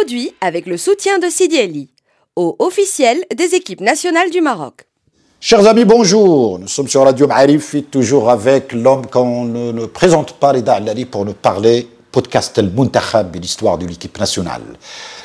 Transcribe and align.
Produit 0.00 0.32
avec 0.40 0.64
le 0.64 0.78
soutien 0.78 1.18
de 1.18 1.28
Sidi 1.28 1.56
Eli, 1.56 1.90
au 2.34 2.56
officiel 2.58 3.22
des 3.36 3.54
équipes 3.54 3.82
nationales 3.82 4.30
du 4.30 4.40
Maroc. 4.40 4.86
Chers 5.40 5.66
amis, 5.66 5.84
bonjour. 5.84 6.58
Nous 6.58 6.68
sommes 6.68 6.88
sur 6.88 7.02
Radio 7.02 7.26
Ma'arif, 7.26 7.76
toujours 7.90 8.30
avec 8.30 8.72
l'homme 8.72 9.06
qu'on 9.08 9.44
ne, 9.44 9.84
présente 9.84 10.32
pas, 10.32 10.52
Reda 10.52 10.76
Allali, 10.76 11.04
pour 11.04 11.26
nous 11.26 11.34
parler 11.34 11.86
podcast 12.10 12.58
El 12.58 12.70
Muntakhab, 12.70 13.34
l'histoire 13.36 13.78
de 13.78 13.86
l'équipe 13.86 14.18
nationale. 14.18 14.62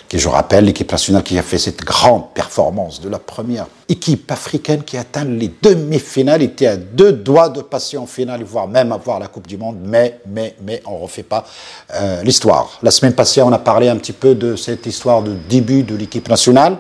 Qui, 0.08 0.20
je 0.20 0.30
rappelle, 0.30 0.66
l'équipe 0.66 0.92
nationale 0.92 1.24
qui 1.24 1.38
a 1.40 1.42
fait 1.42 1.58
cette 1.58 1.84
grande 1.84 2.32
performance 2.34 3.02
de 3.02 3.10
la 3.10 3.18
première 3.18 3.66
équipe 3.90 4.32
africaine 4.32 4.84
qui 4.84 4.98
a 4.98 5.02
atteint 5.02 5.26
les 5.26 5.52
demi-finales, 5.62 6.44
était 6.44 6.68
à 6.68 6.78
deux 6.78 7.12
doigts 7.12 7.50
de 7.50 7.62
passer 7.62 7.98
en 7.98 8.06
finale, 8.06 8.44
voire 8.44 8.68
même 8.68 8.92
avoir 8.92 9.20
la 9.20 9.28
Coupe 9.28 9.48
du 9.48 9.58
Monde, 9.58 9.78
mais, 9.84 10.20
mais, 10.28 10.56
mais, 10.62 10.84
on 10.86 10.98
ne 10.98 11.04
refait 11.04 11.24
pas 11.24 11.46
euh, 11.94 12.22
l'histoire. 12.22 12.78
La 12.84 12.92
semaine 12.92 13.14
passée, 13.14 13.42
on 13.42 13.52
a 13.52 13.60
parlé 13.60 13.90
un 13.90 13.98
petit 13.98 14.14
peu 14.14 14.36
de 14.36 14.56
cette 14.56 14.86
histoire 14.86 15.24
de 15.24 15.34
début 15.50 15.84
de 15.84 15.96
l'équipe 15.96 16.30
nationale. 16.30 16.78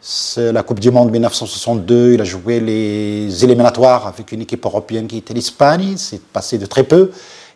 C'est 0.00 0.52
la 0.52 0.62
Coupe 0.62 0.80
du 0.80 0.90
Monde 0.90 1.10
1962, 1.10 2.14
il 2.14 2.20
a 2.20 2.24
joué 2.24 2.60
les 2.60 3.44
éliminatoires 3.44 4.06
avec 4.06 4.32
une 4.32 4.42
équipe 4.42 4.64
européenne 4.64 5.06
qui 5.06 5.18
était 5.18 5.34
l'Espagne, 5.34 5.94
c'est 5.96 6.22
passé 6.22 6.56
de 6.56 6.66
très 6.66 6.84
peu. 6.84 7.10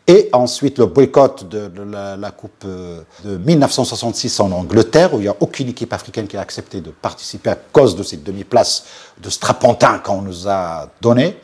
Et 0.07 0.29
ensuite, 0.35 0.79
le 0.79 0.87
boycott 0.87 1.49
de, 1.49 1.71
la, 1.91 2.17
la, 2.17 2.31
Coupe 2.31 2.65
euh, 2.67 3.01
de 3.25 3.39
1966 3.39 4.39
en 4.41 4.53
Angleterre, 4.53 5.15
où 5.15 5.19
il 5.19 5.23
n'y 5.23 5.29
a 5.29 5.37
aucune 5.41 5.71
équipe 5.71 5.95
africaine 5.95 6.27
qui 6.27 6.37
a 6.37 6.43
accepté 6.43 6.83
de 6.83 6.91
participer 6.91 7.51
à 7.51 7.57
cause 7.57 7.97
de 7.97 8.03
cette 8.03 8.23
demi-place 8.23 8.85
de 9.23 9.31
strapontin 9.31 9.99
qu'on 10.01 10.21
nous 10.21 10.47
a 10.47 10.91
donné. 11.01 11.39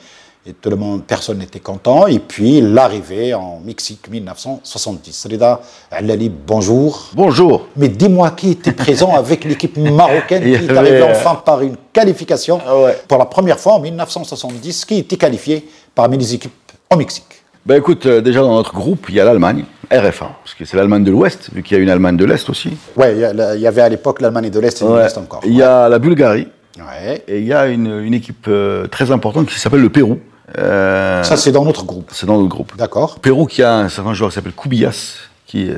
Et 0.44 0.52
tout 0.52 0.68
le 0.68 0.76
monde, 0.76 1.04
personne 1.04 1.38
n'était 1.38 1.60
content. 1.60 2.06
Et 2.06 2.18
puis, 2.18 2.60
l'arrivée 2.60 3.32
en 3.32 3.60
Mexique 3.60 4.10
1970. 4.10 5.26
Rida 5.30 5.62
Alali, 5.90 6.28
bonjour. 6.28 7.08
Bonjour. 7.14 7.66
Mais 7.76 7.88
dis-moi 7.88 8.30
qui 8.32 8.50
était 8.50 8.72
présent 8.72 9.14
avec 9.14 9.44
l'équipe 9.44 9.78
marocaine 9.78 10.42
qui 10.44 10.52
est 10.52 10.76
arrivée 10.76 11.02
enfin 11.02 11.36
par 11.36 11.62
une 11.62 11.76
qualification 11.94 12.60
Ah 12.66 12.78
ouais. 12.78 12.98
pour 13.08 13.16
la 13.16 13.26
première 13.26 13.58
fois 13.58 13.74
en 13.74 13.80
1970, 13.80 14.84
qui 14.84 14.98
était 14.98 15.16
qualifié 15.16 15.66
parmi 15.94 16.18
les 16.18 16.34
équipes 16.34 16.52
au 16.90 16.96
Mexique. 16.96 17.39
Ben 17.66 17.76
écoute, 17.76 18.06
euh, 18.06 18.20
déjà 18.20 18.40
dans 18.40 18.54
notre 18.54 18.72
groupe, 18.72 19.06
il 19.10 19.14
y 19.16 19.20
a 19.20 19.24
l'Allemagne, 19.24 19.64
RFA, 19.92 20.30
parce 20.42 20.54
que 20.54 20.64
c'est 20.64 20.76
l'Allemagne 20.76 21.04
de 21.04 21.10
l'Ouest, 21.10 21.50
vu 21.52 21.62
qu'il 21.62 21.76
y 21.76 21.80
a 21.80 21.82
une 21.82 21.90
Allemagne 21.90 22.16
de 22.16 22.24
l'Est 22.24 22.48
aussi. 22.48 22.70
Ouais, 22.96 23.12
il 23.12 23.18
y 23.18 23.24
a- 23.24 23.54
il 23.54 23.60
y 23.60 23.66
avait 23.66 23.82
à 23.82 23.88
l'époque 23.88 24.20
l'Allemagne 24.22 24.48
de 24.50 24.58
l'Est 24.60 24.80
et 24.80 24.84
de 24.84 24.90
Ouais. 24.90 25.02
l'Est 25.02 25.18
encore. 25.18 25.40
Il 25.44 25.52
y 25.54 25.62
a 25.62 25.88
la 25.88 25.98
Bulgarie, 25.98 26.48
Ouais. 26.78 27.22
et 27.28 27.38
il 27.40 27.46
y 27.46 27.52
a 27.52 27.66
une, 27.68 28.00
une 28.00 28.14
équipe 28.14 28.46
euh, 28.48 28.86
très 28.86 29.10
importante 29.10 29.46
qui 29.48 29.58
s'appelle 29.60 29.82
le 29.82 29.90
Pérou. 29.90 30.18
Euh, 30.58 31.22
Ça, 31.22 31.36
c'est 31.36 31.52
dans 31.52 31.64
notre 31.64 31.84
groupe. 31.84 32.10
c'est 32.12 32.26
dans 32.26 32.36
notre 32.38 32.48
groupe. 32.48 32.72
D'accord. 32.76 33.18
Pérou 33.20 33.46
qui 33.46 33.62
a 33.62 33.76
un 33.76 33.88
certain 33.88 34.14
joueur 34.14 34.30
qui 34.30 34.36
s'appelle 34.36 34.52
Kubillas, 34.52 35.16
qui 35.46 35.64
est 35.68 35.74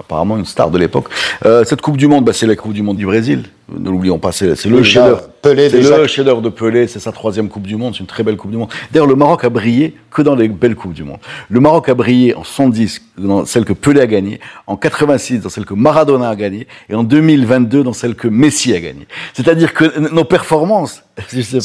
apparemment 0.00 0.36
une 0.36 0.44
star 0.44 0.70
de 0.70 0.78
l'époque. 0.78 1.06
Euh, 1.46 1.64
cette 1.64 1.80
Coupe 1.82 1.96
du 1.96 2.08
Monde, 2.08 2.24
bah, 2.24 2.32
c'est 2.34 2.46
la 2.46 2.56
Coupe 2.56 2.72
du 2.72 2.82
Monde 2.82 2.96
du 2.96 3.06
Brésil. 3.06 3.44
Ne 3.78 3.90
l'oublions 3.90 4.18
pas, 4.18 4.32
c'est 4.32 4.46
le 4.68 4.78
chef-d'œuvre. 4.84 5.22
C'est 5.70 5.82
le 6.02 6.06
chef-d'œuvre 6.06 6.40
de 6.42 6.48
Pelé, 6.48 6.86
c'est 6.86 7.00
sa 7.00 7.10
troisième 7.12 7.48
Coupe 7.48 7.66
du 7.66 7.76
Monde, 7.76 7.94
c'est 7.94 8.00
une 8.00 8.06
très 8.06 8.22
belle 8.22 8.36
Coupe 8.36 8.50
du 8.52 8.56
Monde. 8.56 8.68
D'ailleurs, 8.92 9.06
le 9.08 9.16
Maroc 9.16 9.44
a 9.44 9.50
brillé 9.50 9.94
que 10.12 10.22
dans 10.22 10.34
les 10.36 10.46
belles 10.48 10.76
Coupes 10.76 10.92
du 10.92 11.02
Monde. 11.04 11.18
Le 11.48 11.58
Maroc 11.58 11.88
a 11.88 11.94
brillé 11.94 12.34
en 12.34 12.44
70 12.44 13.00
dans 13.18 13.44
celle 13.44 13.64
que 13.64 13.72
Pelé 13.72 14.00
a 14.00 14.06
gagnée, 14.06 14.40
en 14.66 14.76
86 14.76 15.40
dans 15.40 15.48
celle 15.48 15.64
que 15.64 15.74
Maradona 15.74 16.28
a 16.28 16.36
gagnée, 16.36 16.66
et 16.88 16.94
en 16.94 17.02
2022 17.02 17.82
dans 17.82 17.92
celle 17.92 18.14
que 18.14 18.28
Messi 18.28 18.74
a 18.74 18.80
gagnée. 18.80 19.06
C'est-à-dire 19.34 19.74
que 19.74 19.98
nos 20.12 20.24
performances, 20.24 21.02
je 21.32 21.40
sais 21.42 21.56
pas, 21.58 21.62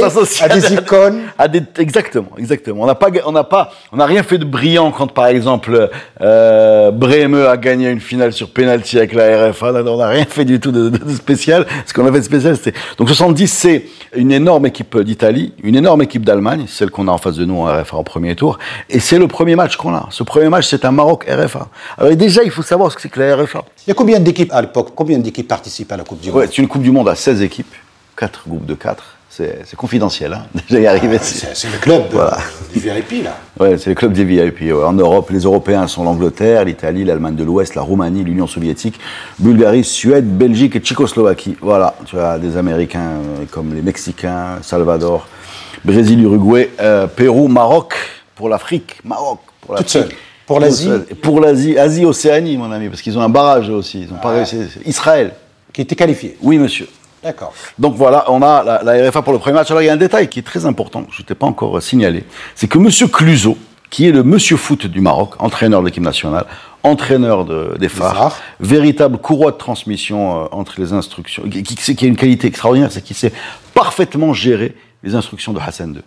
Sont 0.00 0.04
associés 0.04 0.44
à 0.44 0.48
des 0.48 0.60
icônes. 0.74 1.20
à 1.38 1.48
des- 1.48 1.62
exactement, 1.78 2.30
exactement. 2.38 2.82
On 2.82 2.86
n'a 2.86 2.94
pas, 2.94 3.08
on 3.26 3.32
n'a 3.32 3.44
pas, 3.44 3.70
on 3.92 3.96
n'a 3.98 4.06
rien 4.06 4.22
fait 4.22 4.38
de 4.38 4.44
brillant 4.44 4.90
quand, 4.90 5.06
par 5.12 5.26
exemple, 5.28 5.88
euh, 6.20 6.90
Brehme 6.90 7.34
a 7.34 7.56
gagné 7.56 7.90
une 7.90 8.00
finale 8.00 8.32
sur 8.32 8.50
penalty 8.50 8.98
avec 8.98 9.12
la 9.14 9.50
RFA. 9.50 9.72
On 9.86 9.96
n'a 9.98 10.08
rien 10.08 10.24
fait 10.28 10.44
du 10.44 10.58
tout 10.60 10.72
de- 10.72 10.88
de 10.88 11.01
spécial. 11.16 11.66
Ce 11.86 11.92
qu'on 11.92 12.06
a 12.06 12.12
fait 12.12 12.20
de 12.20 12.24
spécial, 12.24 12.56
c'était 12.56 12.78
donc 12.98 13.08
70, 13.08 13.46
c'est 13.48 13.86
une 14.16 14.32
énorme 14.32 14.66
équipe 14.66 14.98
d'Italie, 14.98 15.52
une 15.62 15.76
énorme 15.76 16.02
équipe 16.02 16.24
d'Allemagne, 16.24 16.66
celle 16.68 16.90
qu'on 16.90 17.08
a 17.08 17.10
en 17.12 17.18
face 17.18 17.36
de 17.36 17.44
nous 17.44 17.56
en 17.56 17.64
RFA 17.64 17.96
en 17.96 18.04
premier 18.04 18.34
tour, 18.36 18.58
et 18.90 19.00
c'est 19.00 19.18
le 19.18 19.28
premier 19.28 19.56
match 19.56 19.76
qu'on 19.76 19.94
a. 19.94 20.06
Ce 20.10 20.22
premier 20.22 20.48
match, 20.48 20.66
c'est 20.68 20.84
un 20.84 20.92
Maroc 20.92 21.26
RFA. 21.28 21.68
Alors 21.98 22.14
déjà, 22.16 22.42
il 22.42 22.50
faut 22.50 22.62
savoir 22.62 22.90
ce 22.90 22.96
que 22.96 23.02
c'est 23.02 23.08
que 23.08 23.20
la 23.20 23.36
RFA. 23.36 23.64
Il 23.86 23.90
y 23.90 23.92
a 23.92 23.94
combien 23.94 24.20
d'équipes 24.20 24.52
à 24.52 24.60
l'époque? 24.60 24.92
Combien 24.94 25.18
d'équipes 25.18 25.48
participent 25.48 25.92
à 25.92 25.96
la 25.96 26.04
Coupe 26.04 26.20
du 26.20 26.30
Ouais, 26.30 26.42
Monde? 26.42 26.48
c'est 26.52 26.62
une 26.62 26.68
Coupe 26.68 26.82
du 26.82 26.90
Monde 26.90 27.08
à 27.08 27.14
16 27.14 27.42
équipes, 27.42 27.74
4 28.16 28.44
groupes 28.48 28.66
de 28.66 28.74
4. 28.74 29.11
C'est 29.34 29.76
confidentiel, 29.76 30.34
hein. 30.34 30.42
Déjà 30.68 30.80
y 30.82 30.86
arriver. 30.86 31.18
c'est- 31.22 31.66
le 31.72 31.78
club 31.78 32.08
de, 32.10 32.12
Voilà. 32.12 32.36
du 32.74 32.80
VIP, 32.80 33.24
là. 33.24 33.38
Ouais, 33.58 33.78
c'est 33.78 33.88
le 33.88 33.94
club 33.94 34.12
des 34.12 34.24
VIP. 34.24 34.60
ouais. 34.74 34.84
En 34.84 34.92
Europe, 34.92 35.30
les 35.30 35.40
Européens 35.40 35.86
sont 35.86 36.04
l'Angleterre, 36.04 36.66
l'Italie, 36.66 37.02
l'Allemagne 37.02 37.34
de 37.34 37.42
l'Ouest, 37.42 37.74
la 37.74 37.80
Roumanie, 37.80 38.24
l'Union 38.24 38.46
soviétique, 38.46 39.00
Bulgarie, 39.38 39.84
Suède, 39.84 40.26
Belgique 40.36 40.76
et 40.76 40.80
Tchécoslovaquie. 40.80 41.56
Voilà, 41.62 41.94
tu 42.04 42.18
as 42.18 42.38
des 42.38 42.58
Américains 42.58 43.00
euh, 43.40 43.44
comme 43.50 43.72
les 43.74 43.80
Mexicains, 43.80 44.58
Salvador, 44.60 45.26
Brésil, 45.82 46.20
Uruguay, 46.22 46.70
euh, 46.80 47.06
Pérou, 47.06 47.48
Maroc 47.48 47.94
pour 48.34 48.50
l'Afrique, 48.50 48.98
Maroc 49.02 49.38
pour 49.62 49.76
Toute 49.76 49.94
l'Afrique. 49.94 50.10
seule. 50.10 50.18
Pour 50.44 50.60
l'Asie 50.60 50.90
Toute 51.08 51.20
Pour 51.22 51.40
l'Asie, 51.40 51.78
Asie, 51.78 52.04
Océanie, 52.04 52.58
mon 52.58 52.70
ami, 52.70 52.90
parce 52.90 53.00
qu'ils 53.00 53.16
ont 53.16 53.22
un 53.22 53.30
barrage 53.30 53.70
aussi. 53.70 54.02
Ils 54.02 54.12
ont 54.12 54.18
pas 54.20 54.30
réussi. 54.32 54.58
Israël. 54.84 55.32
Qui 55.72 55.80
était 55.80 55.94
qualifié. 55.96 56.36
Oui, 56.42 56.58
monsieur. 56.58 56.86
D'accord. 57.22 57.52
Donc 57.78 57.94
voilà, 57.94 58.24
on 58.30 58.42
a 58.42 58.62
la, 58.64 58.82
la 58.82 59.10
RFA 59.10 59.22
pour 59.22 59.32
le 59.32 59.38
premier 59.38 59.54
match. 59.54 59.70
Alors 59.70 59.82
il 59.82 59.86
y 59.86 59.88
a 59.88 59.92
un 59.92 59.96
détail 59.96 60.28
qui 60.28 60.38
est 60.40 60.42
très 60.42 60.66
important, 60.66 61.04
je 61.10 61.22
ne 61.22 61.26
t'ai 61.26 61.34
pas 61.34 61.46
encore 61.46 61.76
euh, 61.76 61.80
signalé, 61.80 62.24
c'est 62.54 62.66
que 62.68 62.78
Monsieur 62.78 63.06
Cluzot, 63.06 63.56
qui 63.90 64.08
est 64.08 64.12
le 64.12 64.22
Monsieur 64.22 64.56
Foot 64.56 64.86
du 64.86 65.00
Maroc, 65.00 65.34
entraîneur 65.38 65.80
de 65.82 65.86
l'équipe 65.86 66.02
nationale, 66.02 66.46
entraîneur 66.82 67.44
de- 67.44 67.76
des 67.78 67.88
phares, 67.88 68.38
véritable 68.58 69.18
courroie 69.18 69.52
de 69.52 69.56
transmission 69.58 70.44
euh, 70.44 70.46
entre 70.50 70.74
les 70.80 70.92
instructions, 70.92 71.44
qui, 71.48 71.62
qui- 71.62 71.94
qui 71.94 72.04
a 72.04 72.08
une 72.08 72.16
qualité 72.16 72.48
extraordinaire, 72.48 72.90
c'est 72.90 73.02
qu'il 73.02 73.14
sait 73.16 73.32
parfaitement 73.74 74.32
gérer 74.32 74.74
les 75.04 75.14
instructions 75.14 75.52
de 75.52 75.60
Hassan 75.60 75.94
II, 75.94 76.02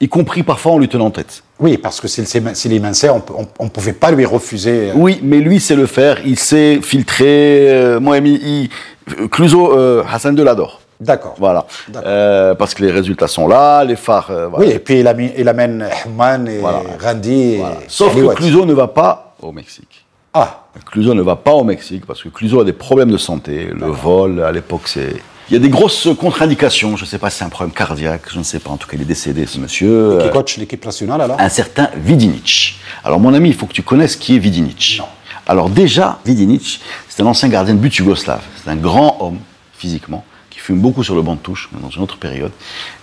y 0.00 0.08
compris 0.08 0.42
parfois 0.42 0.72
en 0.72 0.78
lui 0.78 0.88
tenant 0.88 1.10
tête. 1.10 1.42
Oui, 1.60 1.76
parce 1.78 2.00
que 2.00 2.08
s'il 2.08 2.80
mincé, 2.82 3.08
on 3.08 3.64
ne 3.64 3.68
pouvait 3.68 3.92
pas 3.92 4.10
lui 4.10 4.24
refuser. 4.26 4.90
euh, 4.90 4.92
Oui, 4.94 5.20
mais 5.22 5.38
lui 5.38 5.58
sait 5.60 5.76
le 5.76 5.86
faire, 5.86 6.18
il 6.26 6.38
sait 6.38 6.80
filtrer. 6.82 7.70
Euh, 7.70 8.00
moi, 8.00 8.18
il, 8.18 8.68
il- 9.08 9.28
Cluzot, 9.28 9.76
euh, 9.76 10.02
Hassan 10.10 10.36
II 10.36 10.44
l'adore. 10.44 10.80
D'accord. 11.00 11.34
Voilà. 11.38 11.66
Euh, 11.96 12.54
parce 12.54 12.74
que 12.74 12.82
les 12.84 12.92
résultats 12.92 13.26
sont 13.26 13.48
là, 13.48 13.82
les 13.84 13.96
phares. 13.96 14.30
euh, 14.30 14.46
voilà. 14.48 14.66
Oui, 14.66 14.72
et 14.72 14.78
puis 14.78 15.00
il, 15.00 15.32
il 15.36 15.48
amène 15.48 15.88
Hman 16.06 16.46
et 16.48 16.58
Voilà. 16.58 16.82
Randy. 17.02 17.54
Et. 17.54 17.62
Sauf 17.88 18.14
que. 18.14 18.34
Cluzot 18.34 18.64
ne 18.66 18.72
va 18.72 18.86
pas 18.88 19.34
au 19.42 19.50
Mexique. 19.50 20.04
Ah, 20.34 20.64
Cluzot 20.90 21.14
ne 21.14 21.22
va 21.22 21.36
pas 21.36 21.52
au 21.52 21.64
Mexique 21.64 22.06
parce 22.06 22.22
que 22.22 22.28
Cluzot 22.28 22.60
a 22.60 22.64
des 22.64 22.72
problèmes 22.72 23.10
de 23.10 23.18
santé. 23.18 23.68
Le 23.74 23.86
vol, 23.88 24.42
à 24.42 24.52
l'époque, 24.52 24.86
c'est. 24.86 25.16
Il 25.50 25.54
y 25.54 25.56
a 25.56 25.58
des 25.58 25.68
grosses 25.68 26.08
contre-indications. 26.18 26.96
Je 26.96 27.02
ne 27.04 27.08
sais 27.08 27.18
pas 27.18 27.28
si 27.28 27.38
c'est 27.38 27.44
un 27.44 27.48
problème 27.50 27.74
cardiaque, 27.74 28.22
je 28.32 28.38
ne 28.38 28.44
sais 28.44 28.60
pas. 28.60 28.70
En 28.70 28.76
tout 28.76 28.86
cas, 28.86 28.96
il 28.96 29.02
est 29.02 29.06
décédé, 29.06 29.44
ce 29.46 29.58
monsieur. 29.58 30.18
qui 30.22 30.30
coach 30.30 30.56
l'équipe 30.56 30.84
nationale 30.86 31.20
alors? 31.20 31.38
Un 31.40 31.48
certain 31.48 31.90
Vidinic. 31.96 32.76
Alors, 33.04 33.18
mon 33.20 33.34
ami, 33.34 33.48
il 33.50 33.54
faut 33.54 33.66
que 33.66 33.72
tu 33.74 33.82
connaisses 33.82 34.14
qui 34.16 34.36
est 34.36 34.38
Vidinic. 34.38 34.98
Non. 35.00 35.06
Alors, 35.46 35.68
déjà, 35.70 36.18
Vidinic, 36.24 36.80
c'est 37.08 37.22
un 37.22 37.26
ancien 37.26 37.48
gardien 37.48 37.74
de 37.74 37.78
but 37.80 37.94
yougoslave. 37.96 38.42
C'est 38.62 38.70
un 38.70 38.76
grand 38.76 39.16
homme, 39.20 39.38
physiquement, 39.76 40.24
qui 40.50 40.58
fume 40.58 40.80
beaucoup 40.80 41.02
sur 41.02 41.14
le 41.14 41.22
banc 41.22 41.34
de 41.34 41.40
touche, 41.40 41.68
dans 41.80 41.90
une 41.90 42.02
autre 42.02 42.16
période, 42.18 42.52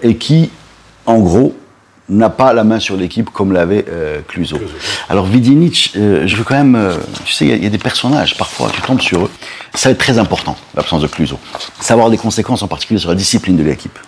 et 0.01 0.15
qui, 0.15 0.49
en 1.05 1.19
gros, 1.19 1.55
n'a 2.07 2.29
pas 2.31 2.53
la 2.53 2.63
main 2.63 2.79
sur 2.79 2.97
l'équipe 2.97 3.29
comme 3.29 3.51
l'avait 3.51 3.85
euh, 3.87 4.21
Cluzo. 4.27 4.57
Alors, 5.09 5.25
Vidinic, 5.27 5.91
euh, 5.95 6.25
je 6.25 6.35
veux 6.37 6.43
quand 6.43 6.55
même. 6.55 6.75
euh, 6.75 6.97
tu 7.23 7.33
sais, 7.33 7.45
il 7.45 7.49
y 7.51 7.53
a- 7.53 7.57
il 7.57 7.63
y, 7.63 7.67
a 7.67 7.69
des 7.69 7.77
personnages, 7.77 8.35
parfois, 8.35 8.71
tu 8.73 8.81
tombes 8.81 9.01
sur 9.01 9.25
eux. 9.25 9.31
Ça 9.75 9.89
va 9.89 9.93
être 9.93 9.99
très 9.99 10.17
important, 10.17 10.55
l'absence 10.75 11.01
de 11.01 11.07
Cluzo. 11.07 11.37
Ça 11.79 11.93
va 11.93 11.99
avoir 11.99 12.09
des 12.09 12.17
conséquences, 12.17 12.63
en 12.63 12.67
particulier 12.67 12.99
sur 12.99 13.09
la 13.09 13.15
discipline 13.15 13.57
de 13.57 13.63
l'équipe. 13.63 13.99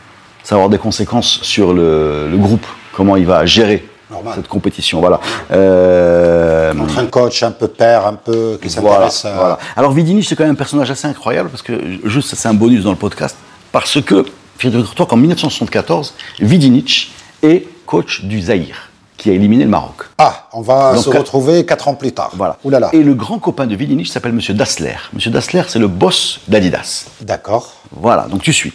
Ça 0.44 0.56
va 0.56 0.62
avoir 0.62 0.70
des 0.70 0.80
conséquences 0.80 1.42
sur 1.44 1.74
le, 1.74 2.28
le 2.32 2.38
groupe, 2.38 2.66
comment 2.94 3.18
il 3.18 3.28
va 3.28 3.46
gérer 3.46 3.88
Normal. 4.12 4.34
cette 4.36 4.48
compétition. 4.48 5.00
Voilà. 5.00 5.20
Euh, 5.52 6.74
Entre 6.78 7.00
un 7.00 7.06
coach 7.08 7.42
un 7.44 7.52
peu 7.52 7.68
père, 7.68 8.06
un 8.06 8.14
peu 8.14 8.60
qui 8.62 8.68
voilà, 8.80 9.10
s'intéresse 9.10 9.26
à. 9.26 9.34
voilà. 9.34 9.60
Alors 9.76 9.92
Vidinic, 9.92 10.26
c'est 10.26 10.36
quand 10.36 10.44
même 10.44 10.54
un 10.54 10.56
personnage 10.56 10.92
assez 10.92 11.08
incroyable 11.08 11.50
parce 11.50 11.62
que, 11.62 11.80
juste, 12.06 12.36
c'est 12.36 12.48
un 12.48 12.54
bonus 12.54 12.84
dans 12.84 12.92
le 12.92 12.98
podcast, 12.98 13.36
parce 13.72 14.02
que, 14.02 14.26
figure-toi 14.58 15.06
qu'en 15.06 15.18
1974, 15.18 16.14
Vidinic 16.40 17.12
est 17.42 17.66
coach 17.86 18.24
du 18.24 18.42
Zaïre, 18.42 18.90
qui 19.18 19.30
a 19.30 19.34
éliminé 19.34 19.64
le 19.64 19.70
Maroc. 19.70 20.04
Ah, 20.18 20.48
on 20.54 20.62
va 20.62 20.94
Donc, 20.94 21.04
se 21.04 21.10
retrouver 21.10 21.66
quatre 21.66 21.88
ans 21.88 21.96
plus 21.96 22.12
tard. 22.12 22.32
Voilà. 22.36 22.58
Ouh 22.64 22.70
là 22.70 22.80
là. 22.80 22.90
Et 22.94 23.04
le 23.04 23.14
grand 23.14 23.40
copain 23.40 23.66
de 23.68 23.76
Vidinic 23.76 24.08
s'appelle 24.08 24.34
Monsieur 24.34 24.54
Dassler. 24.54 24.96
Monsieur 25.14 25.32
Dassler, 25.32 25.64
c'est 25.68 25.80
le 25.80 25.88
boss 25.88 26.40
d'Adidas. 26.48 27.06
D'accord. 27.22 27.74
Voilà, 27.92 28.28
donc 28.28 28.42
tu 28.42 28.54
suis. 28.54 28.74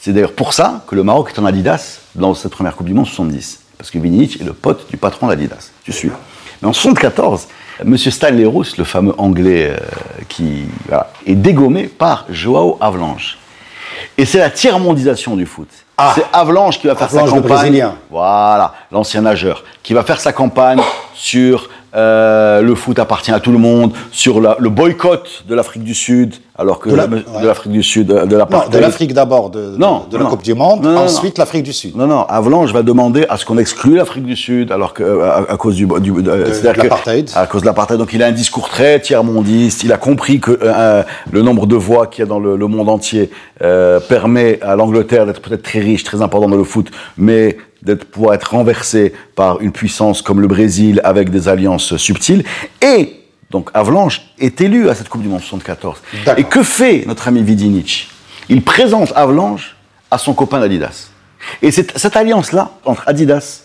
C'est 0.00 0.12
d'ailleurs 0.12 0.32
pour 0.34 0.52
ça 0.52 0.84
que 0.86 0.94
le 0.94 1.02
Maroc 1.02 1.32
est 1.34 1.38
en 1.40 1.44
Adidas 1.44 1.98
dans 2.14 2.32
cette 2.34 2.52
première 2.52 2.76
Coupe 2.76 2.86
du 2.86 2.94
Monde 2.94 3.06
70. 3.06 3.60
Parce 3.78 3.90
que 3.90 3.98
Vidinic 3.98 4.40
est 4.40 4.44
le 4.44 4.52
pote 4.52 4.90
du 4.90 4.96
patron 4.96 5.28
d'Adidas. 5.28 5.70
Tu 5.84 5.92
suis. 5.92 6.10
Mais 6.60 6.68
en 6.68 6.72
74, 6.72 7.46
M. 7.80 7.96
Stanley 7.96 8.44
Roos, 8.44 8.64
le 8.76 8.84
fameux 8.84 9.14
anglais 9.18 9.70
euh, 9.70 9.76
qui 10.28 10.64
voilà, 10.88 11.12
est 11.26 11.36
dégommé 11.36 11.84
par 11.84 12.26
Joao 12.28 12.76
Avalanche. 12.80 13.38
Et 14.16 14.24
c'est 14.24 14.38
la 14.38 14.50
tiers-mondisation 14.50 15.36
du 15.36 15.46
foot. 15.46 15.68
Ah. 15.96 16.12
c'est 16.14 16.24
Avalanche 16.32 16.78
qui 16.80 16.86
va 16.86 16.94
faire 16.94 17.08
Avalanche, 17.08 17.30
sa 17.30 17.36
le 17.36 17.42
campagne. 17.42 17.56
Brésilien. 17.58 17.94
Voilà, 18.10 18.74
l'ancien 18.92 19.20
nageur, 19.22 19.64
qui 19.82 19.94
va 19.94 20.02
faire 20.04 20.20
sa 20.20 20.32
campagne 20.32 20.80
sur 21.14 21.68
euh, 21.94 22.60
le 22.62 22.74
foot 22.76 22.98
appartient 23.00 23.32
à 23.32 23.40
tout 23.40 23.50
le 23.50 23.58
monde, 23.58 23.92
sur 24.12 24.40
la- 24.40 24.56
le 24.60 24.68
boycott 24.70 25.44
de 25.48 25.54
l'Afrique 25.56 25.82
du 25.82 25.94
Sud, 25.94 26.34
alors 26.58 26.78
que 26.80 26.90
De 26.90 26.96
la- 26.96 27.06
de 27.06 27.16
ouais. 27.16 27.22
l'Afrique 27.44 27.72
du 27.72 27.82
Sud, 27.82 28.08
de 28.08 28.36
l'apartheid. 28.36 28.72
de 28.72 28.78
l'Afrique 28.78 29.14
d'abord, 29.14 29.48
de, 29.50 29.70
de- 29.72 29.76
Non, 29.76 30.04
de 30.10 30.16
la 30.16 30.24
non. 30.24 30.30
Coupe 30.30 30.42
du 30.42 30.54
Monde, 30.54 30.82
Non, 30.82 30.96
ensuite 30.98 31.38
l'Afrique 31.38 31.62
du 31.62 31.72
Sud. 31.72 31.96
Non, 31.96 32.06
non, 32.08 32.22
Avalanche 32.28 32.72
va 32.72 32.82
demander 32.82 33.24
à 33.28 33.36
ce 33.36 33.44
qu'on 33.44 33.58
exclue 33.58 33.94
l'Afrique 33.96 34.24
du 34.24 34.34
Sud, 34.36 34.72
alors 34.72 34.92
que, 34.92 35.02
euh, 35.04 35.22
à, 35.30 35.52
à 35.52 35.56
cause 35.56 35.76
du, 35.76 35.86
du 36.00 36.10
de, 36.10 36.44
c'est-à-dire 36.46 36.72
que- 36.74 36.82
l'apartheid. 36.82 37.30
À 37.36 37.46
cause 37.46 37.60
de 37.62 37.66
l'apartheid. 37.66 37.98
Donc 37.98 38.12
il 38.12 38.22
a 38.22 38.26
un 38.26 38.32
discours 38.32 38.68
très 38.68 38.98
tiers-mondiste. 39.00 39.84
Il 39.84 39.92
a 39.92 39.96
compris 39.98 40.40
que 40.40 40.50
euh, 40.50 40.56
euh, 40.64 41.02
le 41.30 41.42
nombre 41.42 41.66
de 41.66 41.76
voix 41.76 42.06
qu'il 42.08 42.22
y 42.22 42.26
a 42.26 42.28
dans 42.28 42.40
le, 42.40 42.56
le 42.56 42.66
monde 42.66 42.88
entier 42.88 43.30
euh, 43.62 44.00
permet 44.00 44.58
à 44.62 44.74
l'Angleterre 44.76 45.26
d'être 45.26 45.40
peut-être 45.40 45.62
très 45.62 45.78
riche, 45.80 46.02
très 46.02 46.22
important 46.22 46.48
dans 46.48 46.56
le 46.56 46.64
foot, 46.64 46.90
mais 47.16 47.56
d'être 47.82 48.04
pouvoir 48.04 48.34
être 48.34 48.50
renversé 48.50 49.12
par 49.36 49.60
une 49.60 49.70
puissance 49.70 50.22
comme 50.22 50.40
le 50.40 50.48
Brésil 50.48 51.00
avec 51.04 51.30
des 51.30 51.46
alliances 51.46 51.96
subtiles. 51.96 52.42
Et 52.82 53.14
donc 53.50 53.70
Avalanche 53.74 54.22
est 54.38 54.60
élu 54.60 54.88
à 54.90 54.94
cette 54.94 55.08
Coupe 55.08 55.22
du 55.22 55.28
Monde 55.28 55.40
74. 55.40 55.98
D'accord. 56.24 56.38
Et 56.38 56.44
que 56.44 56.62
fait 56.62 57.04
notre 57.06 57.28
ami 57.28 57.42
Vidinic 57.42 58.08
Il 58.48 58.62
présente 58.62 59.12
Avalanche 59.16 59.76
à 60.10 60.18
son 60.18 60.34
copain 60.34 60.60
d'Adidas. 60.60 61.08
Et 61.62 61.70
cette, 61.70 61.96
cette 61.98 62.16
alliance-là, 62.16 62.72
entre 62.84 63.04
Adidas 63.08 63.62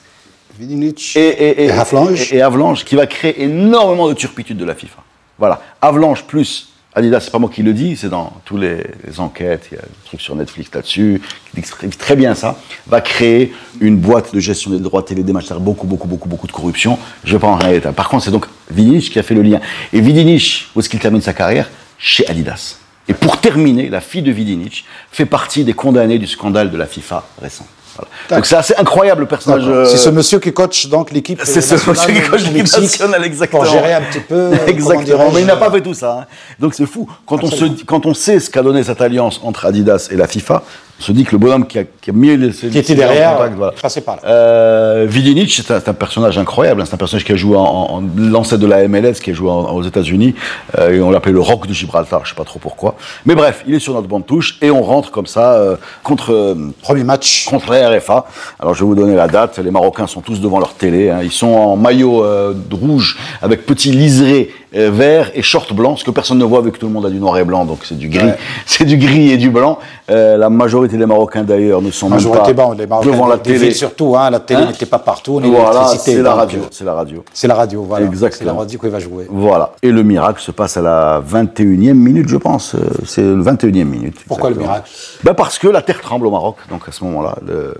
Vidinic 0.59 1.15
et, 1.15 1.19
et, 1.27 1.65
Et 1.65 1.71
Avalanche. 1.71 2.31
et- 2.31 2.35
et 2.37 2.41
Avalanche, 2.41 2.85
qui 2.85 2.95
va 2.95 3.07
créer 3.07 3.43
énormément 3.43 4.07
de 4.07 4.13
turpitude 4.13 4.57
de 4.57 4.65
la 4.65 4.75
FIFA. 4.75 5.01
Voilà. 5.39 5.61
Avalanche 5.81 6.23
plus 6.23 6.69
Adidas, 6.95 7.21
c'est 7.21 7.31
pas 7.31 7.39
moi 7.39 7.49
qui 7.49 7.63
le 7.63 7.73
dis, 7.73 7.95
c'est 7.95 8.09
dans 8.09 8.33
tous 8.45 8.57
les, 8.57 8.83
enquêtes, 9.17 9.69
il 9.71 9.75
y 9.75 9.77
a 9.79 9.81
des 9.81 9.87
trucs 10.05 10.21
sur 10.21 10.35
Netflix 10.35 10.69
là-dessus, 10.73 11.21
qui 11.49 11.55
décrivent 11.55 11.97
très 11.97 12.15
bien 12.15 12.35
ça, 12.35 12.59
va 12.85 13.01
créer 13.01 13.51
une 13.81 13.97
boîte 13.97 14.33
de 14.33 14.39
gestion 14.39 14.69
des 14.69 14.79
droits 14.79 15.01
télé 15.01 15.23
des 15.23 15.33
matchs, 15.33 15.51
beaucoup, 15.53 15.87
beaucoup, 15.87 16.07
beaucoup, 16.07 16.29
beaucoup 16.29 16.45
de 16.45 16.51
corruption. 16.51 16.99
Je 17.23 17.33
vais 17.33 17.39
pas 17.39 17.47
en 17.47 17.55
rien 17.55 17.71
détail. 17.71 17.93
Par 17.93 18.09
contre, 18.09 18.25
c'est 18.25 18.31
donc 18.31 18.45
Vidinic 18.69 19.09
qui 19.09 19.17
a 19.17 19.23
fait 19.23 19.33
le 19.33 19.41
lien. 19.41 19.59
Et 19.91 20.01
Vidinic, 20.01 20.67
où 20.75 20.79
est-ce 20.79 20.89
qu'il 20.89 20.99
termine 20.99 21.21
sa 21.21 21.33
carrière? 21.33 21.69
Chez 21.97 22.27
Adidas. 22.27 22.77
Et 23.07 23.13
pour 23.13 23.41
terminer, 23.41 23.89
la 23.89 23.99
fille 23.99 24.21
de 24.21 24.31
Vidinic 24.31 24.85
fait 25.11 25.25
partie 25.25 25.63
des 25.63 25.73
condamnés 25.73 26.19
du 26.19 26.27
scandale 26.27 26.69
de 26.69 26.77
la 26.77 26.85
FIFA 26.85 27.27
récent. 27.41 27.65
Voilà. 27.95 28.09
Donc 28.37 28.45
c'est 28.45 28.55
assez 28.55 28.75
incroyable 28.75 29.21
le 29.21 29.27
personnage. 29.27 29.63
Euh, 29.67 29.85
C'est 29.85 29.97
ce 29.97 30.09
monsieur 30.09 30.39
qui 30.39 30.51
coach 30.51 30.87
donc 30.87 31.11
l'équipe 31.11 31.39
c'est 31.43 31.61
ce 31.61 31.75
monsieur 31.89 32.13
qui 32.13 32.21
coach 32.21 32.41
l'équipe 32.51 32.81
nationale, 32.81 33.23
exactement. 33.23 33.61
Pour 33.63 33.71
gérer 33.71 33.93
un 33.93 34.01
petit 34.01 34.19
peu. 34.19 34.35
euh, 34.35 34.55
Exactement. 34.67 35.31
Mais 35.31 35.41
il 35.41 35.45
n'a 35.47 35.57
pas 35.57 35.69
fait 35.71 35.81
tout 35.81 35.93
ça. 35.93 36.19
hein. 36.21 36.25
Donc 36.59 36.73
c'est 36.73 36.85
fou. 36.87 37.07
Quand 37.25 37.43
on, 37.43 37.51
se, 37.51 37.65
quand 37.85 38.05
on 38.05 38.13
sait 38.13 38.39
ce 38.39 38.49
qu'a 38.49 38.61
donné 38.63 38.83
cette 38.83 39.01
alliance 39.01 39.39
entre 39.43 39.65
Adidas 39.65 40.07
et 40.11 40.15
la 40.15 40.27
FIFA, 40.27 40.63
se 40.99 41.11
dit 41.11 41.23
que 41.25 41.31
le 41.33 41.37
bonhomme 41.37 41.67
qui 41.67 41.79
a, 41.79 41.83
qui 41.83 42.11
a 42.11 42.13
mis 42.13 42.35
les. 42.37 42.51
Qui 42.51 42.77
était 42.77 42.95
derrière, 42.95 43.37
passait 43.81 44.01
par 44.01 44.15
là. 44.17 44.21
Euh, 44.25 45.05
Vidinic, 45.09 45.51
c'est 45.53 45.71
un, 45.71 45.77
un 45.85 45.93
personnage 45.93 46.37
incroyable. 46.37 46.81
hein. 46.81 46.85
C'est 46.87 46.93
un 46.93 46.97
personnage 46.97 47.25
qui 47.25 47.31
a 47.33 47.35
joué 47.35 47.57
en, 47.57 47.61
en 47.63 48.03
l'ancêtre 48.17 48.61
de 48.61 48.67
la 48.67 48.87
MLS, 48.87 49.13
qui 49.21 49.31
a 49.31 49.33
joué 49.33 49.49
en- 49.49 49.73
aux 49.73 49.83
États-Unis, 49.83 50.33
euh, 50.77 50.93
et 50.93 51.01
on 51.01 51.11
l'appelait 51.11 51.33
le 51.33 51.41
Rock 51.41 51.67
de 51.67 51.73
Gibraltar. 51.73 52.21
Je 52.23 52.29
sais 52.29 52.35
pas 52.35 52.45
trop 52.45 52.59
pourquoi. 52.59 52.95
Mais 53.25 53.35
bref, 53.35 53.63
il 53.67 53.73
est 53.75 53.79
sur 53.79 53.93
notre 53.93 54.07
bande 54.07 54.25
touche 54.25 54.57
et 54.61 54.71
on 54.71 54.81
rentre 54.83 55.11
comme 55.11 55.25
ça 55.27 55.53
euh, 55.55 55.75
contre. 56.03 56.31
euh, 56.31 56.55
Premier 56.81 57.03
match. 57.03 57.45
contre 57.49 57.71
la 57.71 57.89
RFA. 57.89 58.25
Alors 58.59 58.73
je 58.73 58.79
vais 58.81 58.85
vous 58.85 58.95
donner 58.95 59.15
la 59.15 59.27
date. 59.27 59.57
Les 59.59 59.71
Marocains 59.71 60.07
sont 60.07 60.21
tous 60.21 60.39
devant 60.39 60.59
leur 60.59 60.73
télé. 60.75 61.09
hein. 61.09 61.19
Ils 61.23 61.31
sont 61.31 61.47
en 61.47 61.75
maillot 61.75 62.23
euh, 62.23 62.53
rouge 62.71 63.17
avec 63.41 63.65
petit 63.65 63.91
liseré 63.91 64.51
vert 64.73 65.31
et 65.35 65.41
short 65.41 65.71
blanc, 65.73 65.95
ce 65.95 66.03
que 66.03 66.11
personne 66.11 66.37
ne 66.39 66.43
voit 66.45 66.61
vu 66.61 66.71
que 66.71 66.77
tout 66.79 66.87
le 66.87 66.91
monde 66.91 67.05
a 67.05 67.09
du 67.09 67.19
noir 67.19 67.37
et 67.37 67.43
blanc, 67.43 67.65
donc 67.65 67.79
c'est 67.83 67.97
du 67.97 68.09
gris, 68.09 68.25
Ouais. 68.25 68.37
c'est 68.65 68.85
du 68.85 68.97
gris 68.97 69.31
et 69.31 69.37
du 69.37 69.49
blanc. 69.49 69.77
Euh, 70.09 70.37
la 70.37 70.49
majorité 70.49 70.97
des 70.97 71.05
Marocains 71.05 71.43
d'ailleurs 71.43 71.81
ne 71.81 71.91
sont 71.91 72.09
même 72.09 72.23
pas 72.23 72.51
bon, 72.53 72.71
les 72.73 72.87
Marocains 72.87 73.11
devant 73.11 73.27
la 73.27 73.37
télé. 73.37 73.71
surtout, 73.71 74.15
hein, 74.17 74.29
la 74.29 74.39
télé 74.39 74.61
Hein 74.63 74.67
n'était 74.67 74.85
pas 74.85 74.99
partout, 74.99 75.39
Voilà, 75.43 75.87
c'est 75.87 76.21
la 76.21 76.33
radio, 76.33 76.59
euh, 76.61 76.67
c'est 76.71 76.83
la 76.83 76.93
radio. 76.93 77.23
C'est 77.33 77.47
la 77.47 77.55
radio, 77.55 77.83
voilà. 77.83 78.05
Exactement. 78.05 78.39
C'est 78.39 78.53
la 78.53 78.59
radio 78.59 78.79
qui 78.79 78.87
va 78.89 78.99
jouer. 78.99 79.27
Voilà. 79.29 79.71
Et 79.81 79.91
le 79.91 80.03
miracle 80.03 80.41
se 80.41 80.51
passe 80.51 80.77
à 80.77 80.81
la 80.81 81.21
21e 81.21 81.93
minute, 81.93 82.27
je 82.29 82.37
pense. 82.37 82.75
Euh, 82.75 82.79
C'est 83.05 83.21
le 83.21 83.41
21e 83.43 83.83
minute. 83.85 84.17
Pourquoi 84.27 84.49
le 84.49 84.55
miracle? 84.55 84.89
Ben 85.23 85.33
Parce 85.33 85.57
que 85.59 85.67
la 85.67 85.81
terre 85.81 86.01
tremble 86.01 86.27
au 86.27 86.31
Maroc. 86.31 86.57
Donc 86.69 86.81
à 86.87 86.91
ce 86.91 87.03
moment-là, 87.03 87.35
le 87.45 87.73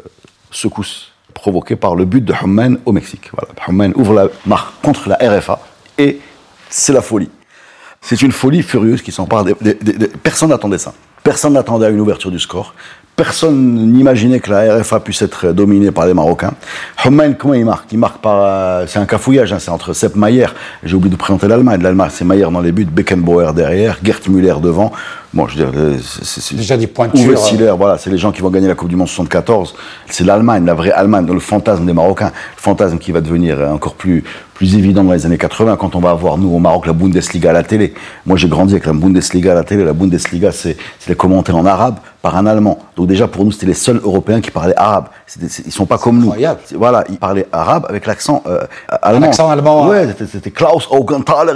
secousse 0.52 1.12
provoquée 1.34 1.76
par 1.76 1.96
le 1.96 2.06
but 2.06 2.24
de 2.24 2.34
Humman 2.34 2.78
au 2.86 2.92
Mexique. 2.92 3.32
Voilà. 3.34 3.50
Humman 3.68 3.94
ouvre 3.96 4.14
la 4.14 4.28
marque 4.46 4.74
contre 4.84 5.10
la 5.10 5.16
RFA 5.16 5.60
et 5.98 6.20
c'est 6.70 6.94
la 6.94 7.02
folie. 7.02 7.30
C'est 8.02 8.22
une 8.22 8.32
folie 8.32 8.64
furieuse 8.64 9.02
qui 9.02 9.12
s'empare 9.12 9.46
des, 9.46 9.56
Personne 10.22 10.50
n'attendait 10.50 10.78
ça. 10.78 10.94
Personne 11.24 11.54
n'attendait 11.54 11.86
à 11.86 11.90
une 11.90 12.02
ouverture 12.02 12.32
du 12.32 12.40
score. 12.40 12.76
Personne 13.16 13.92
n'imaginait 13.94 14.40
que 14.40 14.50
la 14.50 14.78
RFA 14.80 15.00
puisse 15.00 15.22
être 15.22 15.52
dominée 15.52 15.92
par 15.92 16.08
les 16.08 16.16
Marocains. 16.16 16.54
Humman, 17.06 17.36
comment 17.38 17.54
il 17.54 17.64
marque? 17.64 17.86
Il 17.92 18.00
marque 18.00 18.18
par... 18.22 18.38
euh, 18.42 18.86
c'est 18.88 18.98
un 18.98 19.06
cafouillage, 19.06 19.54
hein, 19.54 19.60
c'est 19.60 19.70
entre 19.70 19.94
Sepp 19.94 20.16
Maier, 20.16 20.48
j'ai 20.84 20.96
oublié 20.96 21.12
de 21.12 21.16
présenter 21.16 21.48
l'Allemagne. 21.48 21.80
L'Allemagne, 21.84 22.10
c'est 22.12 22.26
Maier 22.26 22.48
dans 22.52 22.60
les 22.62 22.72
buts, 22.72 22.86
Beckenbauer 22.86 23.54
derrière, 23.54 23.98
Gert 24.04 24.20
Müller 24.30 24.56
devant. 24.64 24.92
Bon, 25.32 25.48
je 25.48 25.58
veux 25.60 25.66
dire, 25.72 25.80
euh, 25.80 25.98
c'est- 26.02 26.42
c'est- 26.42 26.56
Déjà 26.56 26.76
des 26.76 26.88
pointures, 26.88 27.34
euh, 27.34 27.36
Seeler, 27.36 27.74
voilà, 27.78 28.00
c'est 28.00 28.10
les 28.10 28.18
gens 28.18 28.32
qui 28.32 28.42
vont 28.42 28.50
gagner 28.50 28.68
la 28.68 28.76
Coupe 28.76 28.90
du 28.90 28.96
Monde 28.96 29.08
74. 29.08 29.76
C'est 30.10 30.24
l'Allemagne, 30.24 30.66
la 30.66 30.74
vraie 30.74 30.92
Allemagne, 30.92 31.28
le 31.32 31.40
fantasme 31.40 31.86
des 31.86 31.94
Marocains. 31.94 32.32
Le 32.58 32.62
fantasme 32.62 32.98
qui 32.98 33.12
va 33.12 33.22
devenir 33.22 33.60
encore 33.72 33.94
plus, 33.96 34.24
plus 34.56 34.76
évident 34.76 35.04
dans 35.04 35.14
les 35.14 35.26
années 35.28 35.38
80 35.40 35.76
quand 35.76 35.96
on 35.96 36.00
va 36.00 36.12
avoir, 36.12 36.38
nous, 36.40 36.50
au 36.54 36.60
Maroc, 36.60 36.86
la 36.88 36.94
Bundesliga 36.94 37.50
à 37.52 37.54
la 37.54 37.64
télé. 37.64 37.94
Moi, 38.28 38.38
j'ai 38.38 38.48
grandi 38.48 38.74
avec 38.74 38.86
la 38.86 38.94
Bundesliga 38.94 39.52
à 39.52 39.56
la 39.56 39.64
télé. 39.64 39.84
La 39.84 39.94
Bundesliga, 39.94 40.52
c'est 40.52 40.78
c'est 41.00 41.10
les 41.10 41.16
commentaires 41.16 41.58
en 41.58 41.66
arabe 41.66 41.96
par 42.24 42.38
un 42.38 42.46
Allemand. 42.48 42.80
Donc 42.96 43.08
déjà, 43.08 43.28
pour 43.28 43.44
nous, 43.44 43.52
c'était 43.52 43.66
les 43.66 43.74
seuls 43.74 44.00
Européens 44.02 44.40
qui 44.40 44.50
parlaient 44.50 44.78
arabe. 44.78 45.08
C'était- 45.28 45.50
c'est- 45.50 45.64
Ils 45.68 45.74
sont 45.74 45.86
pas 45.86 45.98
comme 45.98 46.18
nous. 46.20 46.28
incroyable. 46.28 46.62
C'est- 46.66 46.76
Voilà, 46.78 47.04
ils 47.10 47.18
parlaient 47.18 47.46
arabe 47.52 47.86
avec 47.90 48.06
l'accent 48.08 48.42
euh, 48.48 48.62
allemand. 49.02 49.28
accent 49.28 49.50
allemand, 49.52 49.88
Ouais, 49.90 50.04
hein. 50.06 50.08
c'était- 50.18 50.32
c'était 50.32 50.50
Klaus 50.52 50.88
Augenthaler. 50.90 51.52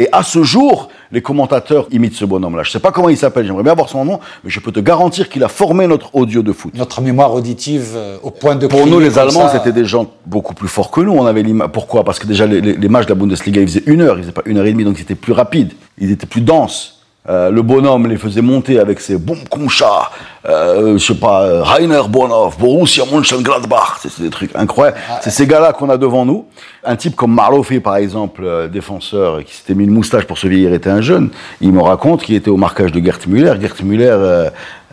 Et 0.00 0.08
à 0.10 0.24
ce 0.24 0.42
jour, 0.42 0.88
les 1.12 1.22
commentateurs 1.22 1.86
imitent 1.92 2.14
ce 2.16 2.24
bonhomme-là. 2.24 2.64
Je 2.64 2.72
sais 2.72 2.80
pas 2.80 2.90
comment 2.90 3.08
il 3.08 3.16
s'appelle, 3.16 3.46
j'aimerais 3.46 3.62
bien 3.62 3.70
avoir 3.70 3.88
son 3.88 4.04
nom, 4.04 4.18
mais 4.42 4.50
je 4.50 4.58
peux 4.58 4.72
te 4.72 4.80
garantir 4.80 5.28
qu'il 5.28 5.44
a 5.44 5.48
formé 5.48 5.86
notre 5.86 6.12
audio 6.16 6.42
de 6.42 6.52
foot. 6.52 6.74
Notre 6.76 7.00
mémoire 7.00 7.32
auditive 7.32 7.92
euh, 7.94 8.16
au 8.24 8.30
point 8.32 8.56
de 8.56 8.66
Pour 8.66 8.88
nous, 8.88 8.98
les 8.98 9.18
Allemands, 9.18 9.46
ça. 9.48 9.52
c'était 9.52 9.70
des 9.72 9.84
gens 9.84 10.06
beaucoup 10.26 10.54
plus 10.54 10.66
forts 10.66 10.90
que 10.90 11.00
nous. 11.00 11.12
On 11.12 11.26
avait 11.26 11.44
Pourquoi? 11.72 12.02
Parce 12.02 12.18
que 12.18 12.26
déjà, 12.26 12.44
les, 12.46 12.60
les- 12.60 12.72
les 12.76 12.88
matchs 12.88 13.04
de 13.06 13.10
la 13.10 13.14
Bundesliga, 13.20 13.60
ils 13.60 13.68
faisaient 13.68 13.84
une 13.86 14.00
heure, 14.00 14.16
ils 14.18 14.22
faisaient 14.22 14.32
pas 14.32 14.42
une 14.46 14.58
heure 14.58 14.66
et 14.66 14.72
demie, 14.72 14.82
donc 14.84 14.98
ils 14.98 15.02
étaient 15.02 15.14
plus 15.14 15.32
rapides, 15.32 15.72
ils 15.98 16.10
étaient 16.10 16.26
plus 16.26 16.40
denses. 16.40 17.03
Euh, 17.26 17.50
le 17.50 17.62
bonhomme 17.62 18.06
les 18.06 18.18
faisait 18.18 18.42
monter 18.42 18.78
avec 18.78 19.00
ses 19.00 19.16
boum 19.16 19.38
kumcha, 19.50 20.10
euh, 20.46 20.98
je 20.98 21.06
sais 21.06 21.14
pas, 21.18 21.44
euh, 21.44 21.62
Rainer 21.62 22.02
Bonhoff, 22.06 22.58
Borussia 22.58 23.04
Mönchengladbach, 23.10 24.00
c'est 24.02 24.20
des 24.20 24.28
trucs 24.28 24.54
incroyables. 24.54 24.98
C'est 25.22 25.30
ces 25.30 25.46
gars-là 25.46 25.72
qu'on 25.72 25.88
a 25.88 25.96
devant 25.96 26.26
nous. 26.26 26.44
Un 26.84 26.96
type 26.96 27.16
comme 27.16 27.32
Marlofi, 27.32 27.80
par 27.80 27.96
exemple, 27.96 28.42
euh, 28.44 28.68
défenseur, 28.68 29.42
qui 29.42 29.54
s'était 29.54 29.72
mis 29.74 29.84
une 29.84 29.90
moustache 29.92 30.24
pour 30.24 30.36
se 30.36 30.46
vieillir, 30.46 30.74
était 30.74 30.90
un 30.90 31.00
jeune. 31.00 31.30
Il 31.62 31.72
me 31.72 31.80
raconte 31.80 32.22
qu'il 32.24 32.34
était 32.34 32.50
au 32.50 32.58
marquage 32.58 32.92
de 32.92 33.02
Gert 33.02 33.20
Müller. 33.26 33.54
Gert 33.58 33.76
Müller 33.82 34.08
euh, 34.10 34.50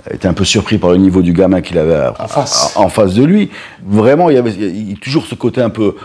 était 0.10 0.30
un 0.30 0.34
peu 0.34 0.46
surpris 0.46 0.78
par 0.78 0.92
le 0.92 0.98
niveau 0.98 1.22
du 1.22 1.34
gamin 1.34 1.60
qu'il 1.60 1.78
avait 1.78 2.12
En 2.18 2.28
face. 2.30 2.72
en 2.78 2.88
face 2.88 3.14
de 3.14 3.26
lui. 3.26 3.52
Vraiment, 3.86 4.30
il 4.30 4.36
y 4.38 4.40
avait 4.40 4.54
il 4.54 4.92
y 4.92 4.94
a 4.94 4.98
toujours 5.02 5.26
ce 5.26 5.36
côté 5.36 5.62
un 5.62 5.70
peu 5.70 5.98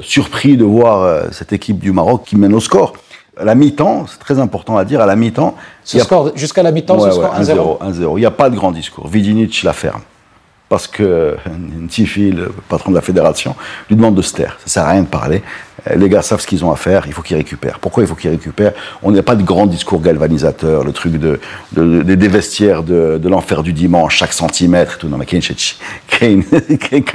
surpris 0.00 0.56
de 0.56 0.62
voir 0.64 1.24
cette 1.32 1.52
équipe 1.52 1.80
du 1.80 1.90
Maroc 1.90 2.22
qui 2.24 2.36
mène 2.36 2.54
au 2.54 2.60
score. 2.60 2.92
À 3.38 3.44
la 3.44 3.54
mi-temps, 3.54 4.06
c'est 4.08 4.18
très 4.18 4.38
important 4.38 4.76
à 4.76 4.84
dire, 4.84 5.00
à 5.00 5.06
la 5.06 5.16
mi-temps, 5.16 5.54
a- 5.56 6.24
jusqu'à 6.34 6.62
la 6.62 6.70
mi-temps, 6.70 6.96
Ouais, 6.98 7.10
ce 7.10 7.16
ouais, 7.18 7.24
score 7.24 7.34
1-0. 7.34 7.78
1-0. 7.80 7.92
1-0. 7.92 8.18
Il 8.18 8.20
n'y 8.20 8.26
a 8.26 8.30
pas 8.30 8.50
de 8.50 8.56
grand 8.56 8.72
discours. 8.72 9.08
Vidinic 9.08 9.62
la 9.62 9.72
ferme. 9.72 10.02
Parce 10.68 10.86
que 10.86 11.36
Ntifi, 11.80 12.30
le 12.30 12.52
patron 12.68 12.90
de 12.90 12.96
la 12.96 13.02
fédération, 13.02 13.54
lui 13.88 13.96
demande 13.96 14.14
de 14.14 14.22
se 14.22 14.34
taire. 14.34 14.58
Ça 14.64 14.68
sert 14.68 14.84
à 14.84 14.90
rien 14.90 15.02
de 15.02 15.06
parler. 15.06 15.42
Euh, 15.90 15.96
les 15.96 16.08
gars 16.08 16.22
savent 16.22 16.40
ce 16.40 16.46
qu'ils 16.46 16.64
ont 16.64 16.70
à 16.70 16.76
faire, 16.76 17.04
il 17.06 17.12
faut 17.12 17.22
qu'ils 17.22 17.36
récupèrent. 17.36 17.78
Pourquoi 17.78 18.02
il 18.02 18.06
faut 18.06 18.14
qu'ils 18.14 18.30
récupèrent? 18.30 18.72
On 19.02 19.10
n'a 19.10 19.22
pas 19.22 19.34
de 19.34 19.42
grand 19.42 19.66
discours 19.66 20.00
galvanisateur, 20.00 20.84
le 20.84 20.92
truc 20.92 21.12
de, 21.12 21.40
de, 21.72 22.02
de 22.02 22.14
des 22.14 22.28
vestiaires 22.28 22.82
de, 22.82 23.18
de 23.18 23.28
l'enfer 23.28 23.62
du 23.62 23.72
dimanche, 23.72 24.16
chaque 24.16 24.32
centimètre, 24.32 24.98
tout. 24.98 25.08
Non, 25.08 25.18
mais 25.18 25.26
Kane, 25.26 25.42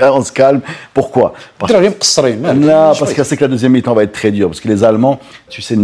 on 0.02 0.24
se 0.24 0.32
calme. 0.32 0.62
Pourquoi? 0.94 1.34
Parce, 1.58 1.72
que, 1.72 1.78
parce 3.00 3.14
que 3.14 3.24
c'est 3.24 3.38
que 3.38 3.44
la 3.44 3.48
deuxième 3.48 3.72
mi-temps 3.72 3.94
va 3.94 4.04
être 4.04 4.12
très 4.12 4.32
dure, 4.32 4.50
parce 4.50 4.60
que 4.60 4.68
les 4.68 4.84
Allemands, 4.84 5.20
tu 5.50 5.62
sais, 5.62 5.76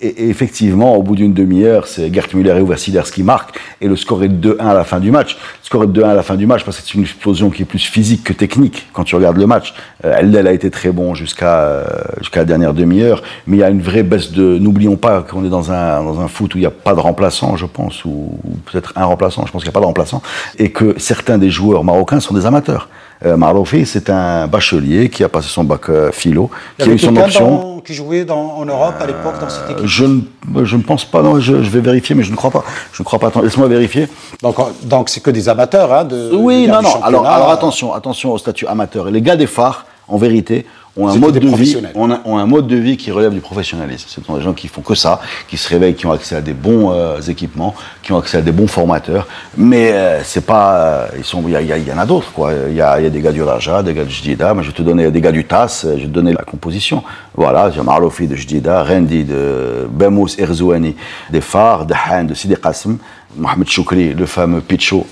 et, 0.00 0.28
effectivement, 0.28 0.94
au 0.96 1.02
bout 1.02 1.16
d'une 1.16 1.32
demi-heure, 1.32 1.86
c'est 1.86 2.12
Gert 2.12 2.26
Müller 2.34 2.62
et 2.70 2.76
Seelers 2.76 3.10
qui 3.12 3.22
marquent, 3.22 3.58
et 3.80 3.88
le 3.88 3.96
score 3.96 4.22
est 4.24 4.28
de 4.28 4.54
2-1 4.54 4.60
à 4.60 4.74
la 4.74 4.84
fin 4.84 5.00
du 5.00 5.10
match. 5.10 5.34
Le 5.36 5.64
score 5.66 5.84
est 5.84 5.86
de 5.86 6.02
2-1 6.02 6.04
à 6.08 6.14
la 6.14 6.22
fin 6.22 6.36
du 6.36 6.46
match, 6.46 6.64
parce 6.64 6.78
que 6.78 6.82
c'est 6.86 6.94
une 6.94 7.02
explosion 7.02 7.48
qui 7.50 7.62
est 7.62 7.66
plus 7.66 7.78
physique 7.82 8.24
que 8.24 8.32
technique, 8.32 8.86
quand 8.92 9.04
tu 9.04 9.16
regardes 9.16 9.38
le 9.38 9.46
match. 9.46 9.74
Euh, 10.04 10.14
elle, 10.18 10.34
elle 10.36 10.46
a 10.46 10.52
été 10.52 10.70
très 10.70 10.90
bon 10.90 11.14
jusqu'à 11.14 11.60
euh, 11.60 11.84
jusqu'à 12.18 12.40
la 12.40 12.44
dernière 12.46 12.74
demi-heure, 12.74 13.22
mais 13.46 13.56
il 13.56 13.60
y 13.60 13.64
a 13.64 13.70
une 13.70 13.80
vraie 13.82 14.02
baisse 14.02 14.32
de... 14.32 14.58
N'oublions 14.58 14.96
pas 14.96 15.22
qu'on 15.22 15.44
est 15.44 15.48
dans 15.48 15.72
un, 15.72 16.02
dans 16.04 16.20
un 16.20 16.28
foot 16.28 16.54
où 16.54 16.58
il 16.58 16.62
n'y 16.62 16.66
a 16.66 16.70
pas 16.70 16.94
de 16.94 17.00
remplaçant, 17.00 17.56
je 17.56 17.66
pense, 17.66 18.04
ou, 18.04 18.38
ou 18.44 18.50
peut-être 18.70 18.92
un 18.96 19.04
remplaçant, 19.04 19.46
je 19.46 19.52
pense 19.52 19.62
qu'il 19.62 19.68
n'y 19.70 19.72
a 19.72 19.78
pas 19.78 19.80
de 19.80 19.86
remplaçant, 19.86 20.22
et 20.58 20.70
que 20.70 20.94
certains 20.98 21.38
des 21.38 21.50
joueurs 21.50 21.84
marocains 21.84 22.20
sont 22.20 22.34
des 22.34 22.44
amateurs. 22.44 22.88
Euh, 23.24 23.36
c'est 23.84 24.10
un 24.10 24.46
bachelier 24.46 25.08
qui 25.08 25.24
a 25.24 25.28
passé 25.28 25.48
son 25.48 25.64
bac 25.64 25.88
euh, 25.88 26.10
philo, 26.12 26.50
qui 26.78 26.90
a 26.90 26.92
eu 26.92 26.98
son 26.98 27.16
option. 27.16 27.50
dans- 27.50 27.75
qui 27.86 27.94
jouait 27.94 28.24
dans- 28.24 28.56
en 28.56 28.64
Europe 28.64 28.96
à 29.00 29.06
l'époque 29.06 29.38
dans 29.40 29.48
cette 29.48 29.70
équipe. 29.70 29.86
Je 29.86 30.04
ne, 30.04 30.64
je 30.64 30.76
ne 30.76 30.82
pense 30.82 31.04
pas, 31.04 31.22
non, 31.22 31.38
je, 31.40 31.62
je 31.62 31.70
vais 31.70 31.80
vérifier, 31.80 32.14
mais 32.16 32.24
je 32.24 32.32
ne 32.32 32.36
crois 32.36 32.50
pas. 32.50 32.64
Je 32.92 33.02
ne 33.02 33.04
crois 33.04 33.18
pas. 33.18 33.30
Laisse-moi 33.40 33.68
vérifier. 33.68 34.08
Donc, 34.42 34.56
donc 34.82 35.08
c'est 35.08 35.20
que 35.20 35.30
des 35.30 35.48
amateurs, 35.48 35.92
hein, 35.92 36.04
de, 36.04 36.30
Oui, 36.34 36.66
non, 36.66 36.82
non. 36.82 37.02
Alors, 37.02 37.26
alors 37.26 37.50
attention, 37.50 37.94
attention 37.94 38.32
au 38.32 38.38
statut 38.38 38.66
amateur. 38.66 39.08
Et 39.08 39.12
les 39.12 39.22
gars 39.22 39.36
des 39.36 39.46
phares 39.46 39.86
en 40.08 40.16
vérité, 40.18 40.66
ont 40.96 41.08
un, 41.08 41.16
mode 41.16 41.38
de 41.38 41.48
vie, 41.56 41.76
ont 41.94 42.10
un, 42.10 42.20
ont 42.24 42.38
un 42.38 42.46
mode 42.46 42.66
de 42.66 42.76
vie 42.76 42.96
qui 42.96 43.10
relève 43.10 43.32
du 43.32 43.40
professionnalisme. 43.40 44.06
Ce 44.08 44.20
sont 44.20 44.36
des 44.36 44.42
gens 44.42 44.54
qui 44.54 44.68
font 44.68 44.80
que 44.80 44.94
ça, 44.94 45.20
qui 45.48 45.56
se 45.56 45.68
réveillent, 45.68 45.94
qui 45.94 46.06
ont 46.06 46.12
accès 46.12 46.36
à 46.36 46.40
des 46.40 46.54
bons 46.54 46.92
euh, 46.92 47.20
équipements, 47.20 47.74
qui 48.02 48.12
ont 48.12 48.18
accès 48.18 48.38
à 48.38 48.42
des 48.42 48.52
bons 48.52 48.66
formateurs. 48.66 49.26
Mais 49.56 49.92
euh, 49.92 50.22
c'est 50.24 50.44
pas, 50.44 50.76
euh, 50.76 51.08
ils 51.18 51.24
sont, 51.24 51.42
il 51.46 51.52
y, 51.52 51.92
en 51.92 51.98
a 51.98 52.06
d'autres 52.06 52.32
quoi. 52.32 52.52
Il 52.68 52.74
y 52.74 52.80
a, 52.80 52.98
il 52.98 53.04
y 53.04 53.06
a 53.06 53.10
des 53.10 53.20
gars 53.20 53.32
du 53.32 53.42
Raja, 53.42 53.82
des 53.82 53.94
gars 53.94 54.04
du 54.04 54.12
Jdida. 54.12 54.54
Moi, 54.54 54.62
je 54.62 54.68
vais 54.68 54.74
te 54.74 54.82
donner 54.82 55.10
des 55.10 55.20
gars 55.20 55.32
du 55.32 55.44
TAS. 55.44 55.82
Je 55.84 55.88
vais 55.88 56.02
te 56.02 56.06
donner 56.06 56.32
la 56.32 56.44
composition. 56.44 57.02
Voilà, 57.34 57.70
j'ai 57.70 57.82
Maroufi 57.82 58.26
de 58.26 58.36
Jdida, 58.36 58.82
Rendi 58.82 59.24
de 59.24 59.86
Bemous 59.90 60.38
Erzouani, 60.38 60.96
des 61.30 61.42
Phares, 61.42 61.84
de 61.84 61.94
Han, 62.10 62.24
de 62.24 62.34
Sidi 62.34 62.54
Qasem. 62.56 62.98
Mohamed 63.36 63.68
Choukri, 63.68 64.14
le 64.14 64.26
fameux 64.26 64.60
Picho, 64.60 65.06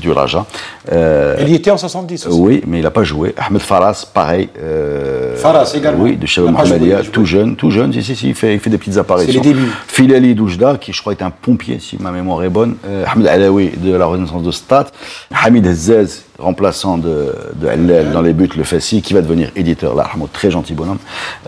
du 0.00 0.10
Raja. 0.10 0.46
Euh, 0.92 1.36
Il 1.40 1.48
y 1.48 1.54
était 1.54 1.70
en 1.70 1.76
70 1.76 2.26
aussi. 2.26 2.38
oui, 2.40 2.62
mais 2.66 2.78
il 2.78 2.82
n'a 2.82 2.90
pas 2.90 3.04
joué. 3.04 3.34
Ahmed 3.38 3.60
Faras, 3.62 4.06
pareil. 4.12 4.48
euh, 4.60 5.36
Faras 5.36 5.72
également. 5.74 6.04
Oui, 6.04 6.16
de 6.16 6.26
joué, 6.26 6.50
Mohamedia, 6.50 7.02
tout 7.02 7.24
jeune, 7.24 7.56
tout 7.56 7.70
jeune. 7.70 7.92
Si, 7.92 8.02
si, 8.02 8.16
si, 8.16 8.28
il 8.28 8.34
fait, 8.34 8.54
il 8.54 8.60
fait 8.60 8.70
des 8.70 8.78
petites 8.78 8.96
apparitions. 8.98 9.42
C'est 9.42 9.48
les 9.48 9.54
débuts. 9.54 9.70
Filali 9.86 10.34
Doujda, 10.34 10.76
qui 10.80 10.92
je 10.92 11.00
crois 11.00 11.12
est 11.12 11.22
un 11.22 11.30
pompier, 11.30 11.78
si 11.80 11.96
ma 12.00 12.10
mémoire 12.10 12.42
est 12.42 12.48
bonne. 12.50 12.76
Euh, 12.86 13.04
Ahmed 13.10 13.26
Alaoui 13.26 13.70
de 13.76 13.94
la 13.94 14.06
Renaissance 14.06 14.42
de 14.42 14.50
Stade. 14.50 14.88
Hamid 15.44 15.66
Hezzez, 15.66 16.22
remplaçant 16.38 16.98
de, 16.98 17.32
de 17.54 17.68
Hellel 17.68 18.10
dans 18.10 18.20
les 18.22 18.32
buts, 18.32 18.50
le 18.56 18.64
Fessi, 18.64 19.02
qui 19.02 19.14
va 19.14 19.22
devenir 19.22 19.50
éditeur. 19.54 19.94
Là, 19.94 20.10
très 20.32 20.50
gentil 20.50 20.74
bonhomme. 20.74 20.98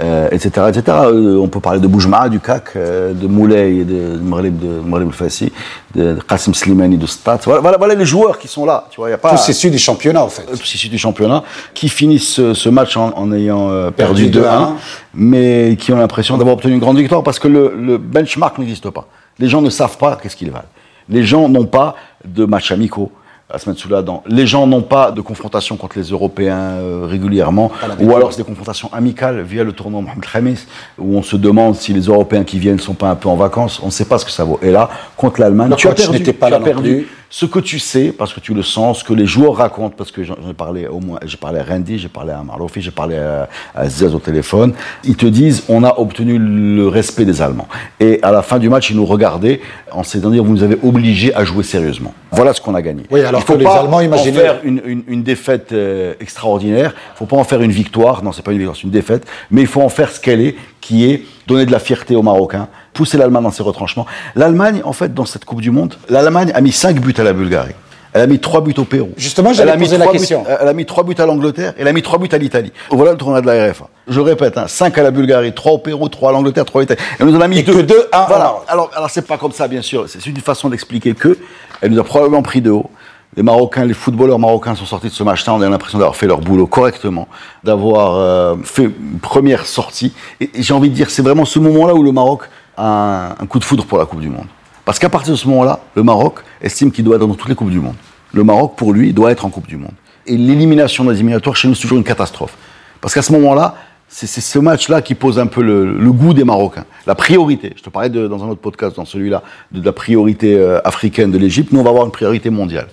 Euh, 0.01 0.29
etc. 0.31 0.67
etc. 0.69 0.83
Euh, 1.05 1.37
on 1.39 1.49
peut 1.49 1.61
parler 1.61 1.81
de 1.81 1.87
Boujma, 1.87 2.29
du 2.29 2.39
CAC, 2.41 2.77
euh, 2.77 3.13
de 3.13 3.27
Moulay, 3.27 3.85
de 3.85 4.19
Mghrib, 4.19 4.59
de 4.59 5.03
el-Fassi, 5.03 5.53
de, 5.95 6.15
de 6.15 6.21
Qasim 6.21 6.55
Slimani 6.55 6.97
de 6.99 7.07
Stade. 7.07 7.41
Voilà, 7.45 7.61
voilà, 7.61 7.79
voilà 7.79 7.95
les 7.95 8.07
joueurs 8.07 8.39
qui 8.39 8.49
sont 8.49 8.65
là. 8.65 8.87
Tu 8.91 9.01
vois, 9.01 9.11
y 9.11 9.13
a 9.13 9.19
pas 9.19 9.31
Tous 9.31 9.49
issus 9.49 9.71
du 9.71 9.79
championnat, 9.79 10.23
en 10.23 10.29
fait. 10.29 10.45
tous 10.45 10.75
issus 10.75 10.89
du 10.89 10.99
championnat, 10.99 11.43
qui 11.75 11.89
finissent 11.89 12.35
ce, 12.35 12.55
ce 12.55 12.69
match 12.69 12.97
en, 12.97 13.13
en 13.17 13.33
ayant 13.33 13.71
euh, 13.71 13.91
Perdu 13.91 14.31
perdu 14.31 14.47
2-1, 14.47 14.51
2-1. 14.51 14.69
mais 15.15 15.77
qui 15.79 15.93
ont 15.93 15.97
l'impression 15.97 16.37
d'avoir 16.37 16.55
obtenu 16.55 16.75
une 16.75 16.81
grande 16.81 16.99
victoire 16.99 17.23
parce 17.23 17.39
que 17.39 17.49
le, 17.49 17.75
le 17.77 17.99
benchmark 17.99 18.59
n'existe 18.59 18.91
pas. 18.91 19.09
Les 19.39 19.49
gens 19.49 19.63
ne 19.63 19.71
savent 19.71 19.99
pas 19.99 20.17
qu'est-ce 20.23 20.37
qu'ils 20.37 20.51
valent. 20.51 20.65
Les 21.09 21.25
gens 21.25 21.49
n'ont 21.49 21.67
pas 21.67 21.95
de 22.25 22.45
matchs 22.45 22.73
amicaux. 22.73 23.11
Asmed 23.49 23.77
Souladan. 23.77 24.25
Les 24.27 24.45
gens 24.47 24.67
n'ont 24.67 24.83
pas 24.83 25.13
de 25.13 25.21
confrontation 25.21 25.77
contre 25.77 25.99
les 25.99 26.07
Européens 26.07 26.59
euh, 26.59 27.07
régulièrement, 27.09 27.71
ou 28.01 28.15
alors 28.17 28.33
c'est 28.33 28.39
des 28.39 28.45
confrontations 28.45 28.91
amicales 28.93 29.41
via 29.43 29.63
le 29.63 29.73
tournoi 29.73 30.01
Mohamed 30.01 30.25
Khamis, 30.25 30.67
où 30.99 31.17
on 31.17 31.23
se 31.23 31.37
demande 31.37 31.77
si 31.77 31.93
les 31.93 32.01
Européens 32.03 32.43
qui 32.43 32.59
viennent 32.59 32.81
sont 32.81 32.95
pas 32.95 33.09
un 33.09 33.15
peu 33.15 33.29
en 33.29 33.37
vacances. 33.37 33.81
On 33.83 33.87
ne 33.87 33.91
sait 33.93 34.05
pas 34.07 34.19
ce 34.19 34.25
que 34.25 34.33
ça 34.33 34.43
vaut. 34.43 34.59
Et 34.63 34.73
là, 34.73 34.91
contre 35.17 35.41
l'Allemagne, 35.41 35.71
Le 35.71 35.77
tu 35.77 35.87
as 35.87 35.95
perdu. 35.95 36.33
pas 36.33 36.47
tu 36.47 36.53
là 36.53 36.59
as 36.59 36.61
perdu. 36.61 37.07
Ce 37.29 37.45
que 37.47 37.59
tu 37.59 37.79
sais, 37.79 38.13
parce 38.17 38.33
que 38.33 38.41
tu 38.41 38.55
le 38.55 38.63
sens, 38.63 39.01
ce 39.01 39.05
que 39.05 39.13
les 39.13 39.27
joueurs 39.27 39.57
racontent, 39.57 39.95
parce 39.97 40.11
que 40.13 40.23
j'en 40.23 40.35
ai 40.49 40.55
parlé 40.55 40.87
au 40.87 41.01
moins, 41.01 41.19
j'ai 41.25 41.37
parlé 41.37 41.59
à 41.61 41.65
Randy, 41.65 41.99
j'ai 41.99 42.09
parlé 42.09 42.33
à 42.33 42.43
Maroufi, 42.43 42.81
j'ai 42.81 42.91
parlé 42.91 43.17
à, 43.17 43.49
à 43.75 43.89
Zez 43.89 44.15
au 44.15 44.19
téléphone, 44.21 44.73
ils 45.05 45.17
te 45.17 45.27
disent, 45.27 45.65
on 45.69 45.83
a 45.85 45.99
obtenu 45.99 46.39
le 46.39 46.87
respect 46.89 47.25
des 47.25 47.43
Allemands. 47.43 47.69
Et 48.01 48.21
à 48.23 48.31
la 48.31 48.43
fin 48.43 48.59
du 48.59 48.69
match, 48.69 48.91
ils 48.91 48.97
nous 48.97 49.07
regardaient 49.07 49.61
en 49.91 50.03
se 50.03 50.19
disant, 50.19 50.31
vous 50.45 50.53
nous 50.53 50.63
avez 50.63 50.79
obligés 50.83 51.35
à 51.35 51.45
jouer 51.45 51.65
sérieusement. 51.65 52.15
Voilà 52.31 52.53
ce 52.53 52.61
qu'on 52.61 52.75
a 52.75 52.83
gagné. 52.83 53.03
Oui, 53.11 53.21
alors 53.23 53.41
Il 53.41 53.45
faut 53.45 53.55
que 53.55 53.59
les 53.59 53.67
Allemands 53.67 53.97
en 53.99 54.01
imaginaient- 54.01 54.41
faire 54.41 54.61
une, 54.65 54.81
une- 54.85 55.05
une 55.09 55.23
défaite 55.23 55.73
euh, 55.73 56.15
extraordinaire, 56.21 56.95
il 57.15 57.19
faut 57.19 57.27
pas 57.27 57.37
en 57.37 57.45
faire 57.45 57.63
une 57.63 57.73
victoire, 57.73 58.23
non, 58.23 58.33
c'est 58.33 58.43
pas 58.43 58.53
une 58.53 58.59
victoire, 58.59 58.77
c'est 58.77 58.83
une 58.85 58.91
défaite, 58.91 59.27
mais 59.51 59.63
il 59.63 59.67
faut 59.67 59.83
en 59.83 59.89
faire 59.89 60.11
ce 60.11 60.21
qu'elle 60.21 60.41
est, 60.41 60.55
qui 60.81 61.05
est 61.11 61.23
donner 61.47 61.65
de 61.67 61.73
la 61.73 61.79
fierté 61.79 62.15
aux 62.15 62.23
Marocains, 62.23 62.69
pousser 62.97 63.19
l'Allemagne 63.19 63.45
dans 63.45 63.51
ses 63.51 63.63
retranchements. 63.63 64.07
L'Allemagne, 64.35 64.81
en 64.85 64.93
fait, 64.93 65.13
dans 65.15 65.25
cette 65.27 65.45
Coupe 65.45 65.61
du 65.61 65.71
Monde, 65.71 65.95
l'Allemagne 66.09 66.51
a 66.55 66.61
mis 66.61 66.73
5 66.73 66.99
buts 67.01 67.15
à 67.19 67.23
la 67.23 67.33
Bulgarie. 67.33 67.75
Elle 68.13 68.23
a 68.23 68.27
mis 68.27 68.39
3 68.39 68.63
buts 68.63 68.75
au 68.79 68.85
Pérou. 68.85 69.11
Justement, 69.19 69.53
j'allais 69.53 69.77
poser 69.77 69.99
la 69.99 70.07
buts- 70.07 70.13
question. 70.13 70.43
elle 70.61 70.67
a 70.69 70.73
mis 70.73 70.87
3 70.87 71.05
buts 71.05 71.15
à 71.19 71.27
l'Angleterre, 71.27 71.75
elle 71.79 71.87
a 71.87 71.93
mis 71.93 72.01
3 72.01 72.19
buts 72.19 72.29
à 72.33 72.39
l'Italie. 72.39 72.73
Voilà 72.91 73.13
le 73.13 73.19
tournoi 73.19 73.43
de 73.43 73.47
la 73.47 73.71
RFA. 73.71 73.89
Je 74.09 74.21
répète, 74.21 74.59
5 74.67 74.97
à 74.97 75.03
la 75.03 75.11
Bulgarie, 75.11 75.53
3 75.55 75.73
au 75.73 75.79
Pérou, 75.79 76.09
3 76.09 76.31
à 76.31 76.33
l'Angleterre, 76.33 76.65
3 76.65 76.81
à 76.81 76.83
l'Italie. 76.85 77.01
Elle 77.21 77.27
nous 77.27 77.37
en 77.37 77.41
a 77.43 77.49
mis 77.49 77.59
Et 77.59 77.63
2. 77.63 77.75
que 77.75 77.81
deux, 77.83 78.09
un 78.13 78.23
au 78.23 78.27
Voilà. 78.29 78.45
Maroc. 78.45 78.63
Alors, 78.69 78.91
alors 78.97 79.11
c'est 79.11 79.27
pas 79.27 79.37
comme 79.37 79.53
ça, 79.53 79.69
bien 79.69 79.83
sûr. 79.83 80.07
C'est 80.09 80.25
une 80.27 80.37
façon 80.39 80.71
d'expliquer 80.71 81.13
que 81.15 81.37
elle 81.83 81.91
nous 81.93 81.99
a 82.01 82.05
probablement 82.05 82.41
pris 82.43 82.63
de 82.63 82.71
haut. 82.71 82.89
Les 83.37 83.43
Marocains, 83.43 83.85
les 83.85 83.93
footballeurs 83.93 84.39
marocains 84.39 84.75
sont 84.75 84.87
sortis 84.87 85.09
de 85.09 85.13
ce 85.13 85.23
match-là. 85.23 85.53
On 85.53 85.61
a 85.61 85.69
l'impression 85.69 85.99
d'avoir 85.99 86.17
fait 86.17 86.27
leur 86.27 86.41
boulot 86.41 86.67
correctement, 86.67 87.29
d'avoir 87.65 88.15
euh, 88.17 88.55
fait 88.65 88.85
une 88.85 89.19
première 89.21 89.67
sortie. 89.67 90.15
Et, 90.41 90.49
et 90.55 90.63
j'ai 90.63 90.73
envie 90.73 90.89
de 90.89 90.95
dire, 90.95 91.11
c'est 91.11 91.21
vraiment 91.21 91.45
ce 91.45 91.59
moment-là 91.59 91.95
où 91.95 92.03
le 92.03 92.13
Maroc 92.13 92.45
un, 92.77 93.35
coup 93.49 93.59
de 93.59 93.65
foudre 93.65 93.85
pour 93.85 93.99
la 93.99 94.07
Coupe 94.07 94.21
du 94.21 94.29
Monde. 94.29 94.47
Parce 94.85 94.99
qu'à 94.99 95.09
partir 95.09 95.33
de 95.33 95.39
ce 95.39 95.49
moment-là, 95.49 95.81
le 95.95 96.03
Maroc 96.03 96.41
estime 96.61 96.93
qu'il 96.93 97.05
doit 97.05 97.17
être 97.17 97.27
dans 97.27 97.35
toutes 97.35 97.49
les 97.49 97.55
Coupes 97.55 97.71
du 97.71 97.81
Monde. 97.81 97.97
Le 98.33 98.45
Maroc, 98.45 98.75
pour 98.77 98.93
lui, 98.93 99.13
doit 99.13 99.31
être 99.31 99.45
en 99.45 99.51
Coupe 99.51 99.67
du 99.67 99.77
Monde. 99.77 99.95
Et 100.27 100.37
l'élimination 100.37 101.05
des 101.05 101.15
éliminatoires, 101.15 101.57
chez 101.57 101.69
nous, 101.69 101.75
c'est 101.75 101.83
toujours 101.83 101.99
une 101.99 102.05
catastrophe. 102.05 102.57
Parce 103.01 103.15
qu'à 103.15 103.23
ce 103.23 103.33
moment-là, 103.33 103.77
c'est 104.09 104.41
ce 104.41 104.59
match-là 104.61 105.03
qui 105.03 105.15
pose 105.15 105.39
un 105.39 105.47
peu 105.47 105.63
le, 105.63 106.13
goût 106.13 106.33
des 106.33 106.45
Marocains. 106.45 106.85
La 107.07 107.15
priorité, 107.15 107.73
je 107.77 107.83
te 107.83 107.91
parlais 107.91 108.09
dans 108.09 108.45
un 108.45 108.49
autre 108.49 108.61
podcast, 108.61 108.97
dans 108.97 109.05
celui-là, 109.05 109.43
de, 109.73 109.85
la 109.85 109.93
priorité 109.93 110.55
euh, 110.55 110.81
africaine 110.85 111.33
de 111.33 111.39
l'Égypte. 111.39 111.73
Nous, 111.73 111.81
on 111.81 111.83
va 111.83 111.91
avoir 111.91 112.05
une 112.05 112.13
priorité 112.13 112.51
mondiale. 112.51 112.87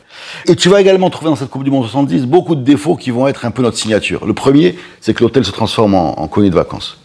Et 0.47 0.55
tu 0.55 0.69
vas 0.69 0.81
également 0.81 1.09
trouver 1.09 1.29
dans 1.29 1.35
cette 1.35 1.49
Coupe 1.49 1.63
du 1.63 1.71
Monde 1.71 1.83
70 1.83 2.25
beaucoup 2.25 2.55
de 2.55 2.63
défauts 2.63 2.95
qui 2.95 3.11
vont 3.11 3.27
être 3.27 3.45
un 3.45 3.51
peu 3.51 3.61
notre 3.61 3.77
signature. 3.77 4.25
Le 4.25 4.33
premier, 4.33 4.75
c'est 5.01 5.13
que 5.13 5.23
l'hôtel 5.23 5.45
se 5.45 5.51
transforme 5.51 5.93
en, 5.93 6.19
en 6.19 6.27
de 6.27 6.49
vacances. 6.49 7.02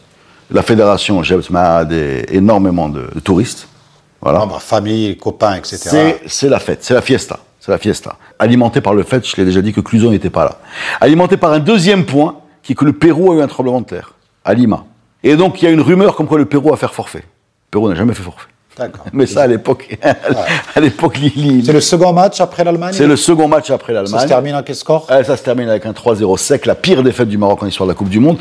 La 0.50 0.62
fédération 0.62 1.22
Jebs 1.22 1.50
Mahad 1.50 1.92
est 1.92 2.32
énormément 2.32 2.88
de, 2.88 3.08
de 3.14 3.20
touristes. 3.20 3.68
Voilà. 4.20 4.40
Ah 4.42 4.46
bah, 4.46 4.58
famille, 4.58 5.16
copains, 5.16 5.56
etc. 5.56 6.18
C'est, 6.26 6.48
la 6.48 6.58
fête, 6.58 6.82
c'est 6.82 6.94
la 6.94 7.02
fiesta. 7.02 7.38
C'est 7.60 7.70
la 7.70 7.78
fiesta. 7.78 8.16
Alimenté 8.38 8.80
par 8.80 8.94
le 8.94 9.02
fait, 9.02 9.26
je 9.28 9.36
l'ai 9.36 9.44
déjà 9.44 9.62
dit, 9.62 9.72
que 9.72 9.80
Cluzon 9.80 10.10
n'était 10.10 10.30
pas 10.30 10.44
là. 10.44 10.58
Alimenté 11.00 11.36
par 11.36 11.52
un 11.52 11.58
deuxième 11.58 12.04
point, 12.04 12.36
qui 12.62 12.72
est 12.72 12.74
que 12.74 12.84
le 12.84 12.92
Pérou 12.92 13.32
a 13.32 13.36
eu 13.36 13.42
un 13.42 13.46
tremblement 13.46 13.80
de 13.80 13.86
terre, 13.86 14.14
à 14.44 14.54
Lima. 14.54 14.84
Et 15.22 15.36
donc, 15.36 15.60
il 15.60 15.66
y 15.66 15.68
a 15.68 15.70
une 15.70 15.80
rumeur 15.80 16.16
comme 16.16 16.26
quoi 16.26 16.38
le 16.38 16.46
Pérou 16.46 16.70
va 16.70 16.76
faire 16.76 16.94
forfait. 16.94 17.18
Le 17.18 17.70
Pérou 17.70 17.88
n'a 17.88 17.94
jamais 17.94 18.14
fait 18.14 18.22
forfait. 18.22 18.48
D'accord. 18.76 19.04
Mais 19.12 19.26
ça, 19.26 19.42
à 19.42 19.46
l'époque, 19.46 19.98
à 20.74 20.80
l'époque, 20.80 21.18
Lili. 21.18 21.64
C'est 21.64 21.72
le 21.72 21.80
second 21.80 22.12
match 22.12 22.40
après 22.40 22.64
l'Allemagne? 22.64 22.92
C'est 22.94 23.06
le 23.06 23.16
second 23.16 23.48
match 23.48 23.70
après 23.70 23.92
l'Allemagne. 23.92 24.20
Ça 24.20 24.22
se 24.22 24.28
termine 24.28 24.54
en 24.54 24.62
quel 24.62 24.76
score? 24.76 25.06
Euh, 25.10 25.22
ça 25.24 25.36
se 25.36 25.42
termine 25.42 25.68
avec 25.68 25.84
un 25.86 25.92
3-0 25.92 26.36
sec, 26.38 26.66
la 26.66 26.74
pire 26.74 27.02
défaite 27.02 27.28
du 27.28 27.38
Maroc 27.38 27.62
en 27.62 27.66
histoire 27.66 27.86
de 27.86 27.92
la 27.92 27.96
Coupe 27.96 28.08
du 28.08 28.20
Monde. 28.20 28.38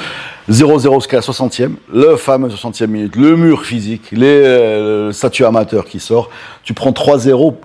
0-0 0.50 0.96
jusqu'à 0.96 1.18
la 1.18 1.22
60e, 1.22 1.72
le 1.94 2.16
fameux 2.16 2.48
60e 2.50 2.88
minute, 2.88 3.16
le 3.16 3.36
mur 3.36 3.66
physique, 3.66 4.12
les 4.12 4.42
euh, 4.46 5.08
le 5.08 5.12
statut 5.12 5.44
amateur 5.44 5.86
qui 5.86 6.00
sort. 6.00 6.30
Tu 6.64 6.74
prends 6.74 6.92
3-0. 6.92 7.56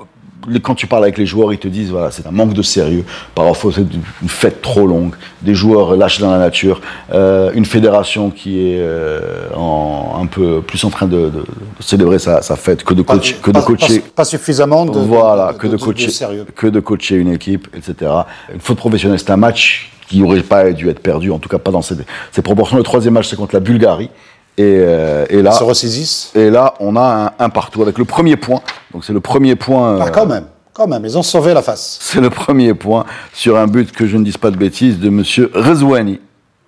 Quand 0.63 0.75
tu 0.75 0.87
parles 0.87 1.05
avec 1.05 1.19
les 1.19 1.27
joueurs, 1.27 1.53
ils 1.53 1.59
te 1.59 1.69
disent 1.69 1.91
voilà, 1.91 2.11
c'est 2.11 2.27
un 2.27 2.31
manque 2.31 2.53
de 2.55 2.63
sérieux. 2.63 3.05
Parfois, 3.35 3.73
c'est 3.75 3.81
une 4.23 4.29
fête 4.29 4.61
trop 4.63 4.87
longue, 4.87 5.15
des 5.43 5.55
joueurs 5.55 5.97
lâchés 5.97 6.23
dans 6.23 6.31
la 6.31 6.39
nature, 6.39 6.81
euh, 7.13 7.51
une 7.55 7.65
fédération 7.65 8.31
qui 8.31 8.59
est 8.61 8.79
euh, 8.81 9.21
en, 9.55 10.19
un 10.21 10.27
peu 10.27 10.61
plus 10.63 10.83
en 10.85 10.91
train 10.91 11.07
de, 11.07 11.17
de- 11.17 11.31
de 11.31 11.45
célébrer 11.83 12.19
sa, 12.19 12.43
sa 12.43 12.57
fête 12.57 12.83
que 12.85 12.95
de, 12.95 13.03
coach, 13.03 13.37
que 13.41 13.51
de 13.51 13.59
pas, 13.61 13.63
coacher. 13.63 14.01
pas- 14.01 14.11
pas 14.17 14.25
suffisamment 14.25 14.85
de, 14.87 14.99
Voilà, 14.99 15.53
que 15.59 15.67
de, 15.67 15.77
de- 15.77 15.83
coacher, 15.83 16.11
sérieux. 16.11 16.47
que 16.57 16.67
de 16.67 16.81
coacher 16.81 17.17
une 17.17 17.33
équipe, 17.33 17.69
etc. 17.77 18.11
Une 18.53 18.61
faute 18.61 18.79
professionnelle, 18.79 19.19
c'est 19.19 19.31
un 19.31 19.37
match 19.37 19.91
qui 20.09 20.21
n'aurait 20.21 20.43
pas 20.43 20.73
dû 20.73 20.89
être 20.91 21.01
perdu, 21.01 21.31
en 21.31 21.39
tout 21.39 21.49
cas 21.49 21.59
pas 21.59 21.71
dans 21.71 21.81
ces, 21.83 21.95
ces 22.33 22.43
proportions. 22.43 22.77
Le 22.77 22.83
troisième 22.83 23.15
match, 23.15 23.29
c'est 23.29 23.37
contre 23.37 23.55
la 23.55 23.61
Bulgarie. 23.61 24.11
Et, 24.59 24.63
euh, 24.65 25.25
et 25.31 25.41
là, 25.41 25.53
se 25.53 25.65
ressaisissent 25.65 26.31
et 26.35 26.51
là, 26.51 26.75
on 26.79 26.95
a 26.97 27.33
un, 27.39 27.45
un 27.45 27.49
partout 27.49 27.81
avec 27.83 27.97
le 27.97 28.05
premier 28.05 28.37
point. 28.37 28.61
Donc 28.93 29.05
c'est 29.05 29.15
le 29.15 29.21
premier 29.21 29.57
point. 29.57 29.99
Ah, 30.01 30.11
quand 30.11 30.27
même, 30.27 30.45
quand 30.75 30.87
même, 30.87 31.05
ils 31.05 31.17
ont 31.17 31.23
sauvé 31.23 31.55
la 31.55 31.63
face. 31.63 31.99
c'est 32.03 32.21
le 32.21 32.31
premier 32.31 32.75
point 32.75 33.07
sur 33.33 33.57
un 33.57 33.67
but 33.67 33.93
que 33.93 34.07
je 34.07 34.17
ne 34.17 34.25
dise 34.25 34.37
pas 34.37 34.51
de 34.51 34.57
bêtises 34.57 34.99
de 34.99 35.09
Monsieur 35.09 35.51
Rezouani. 35.55 36.21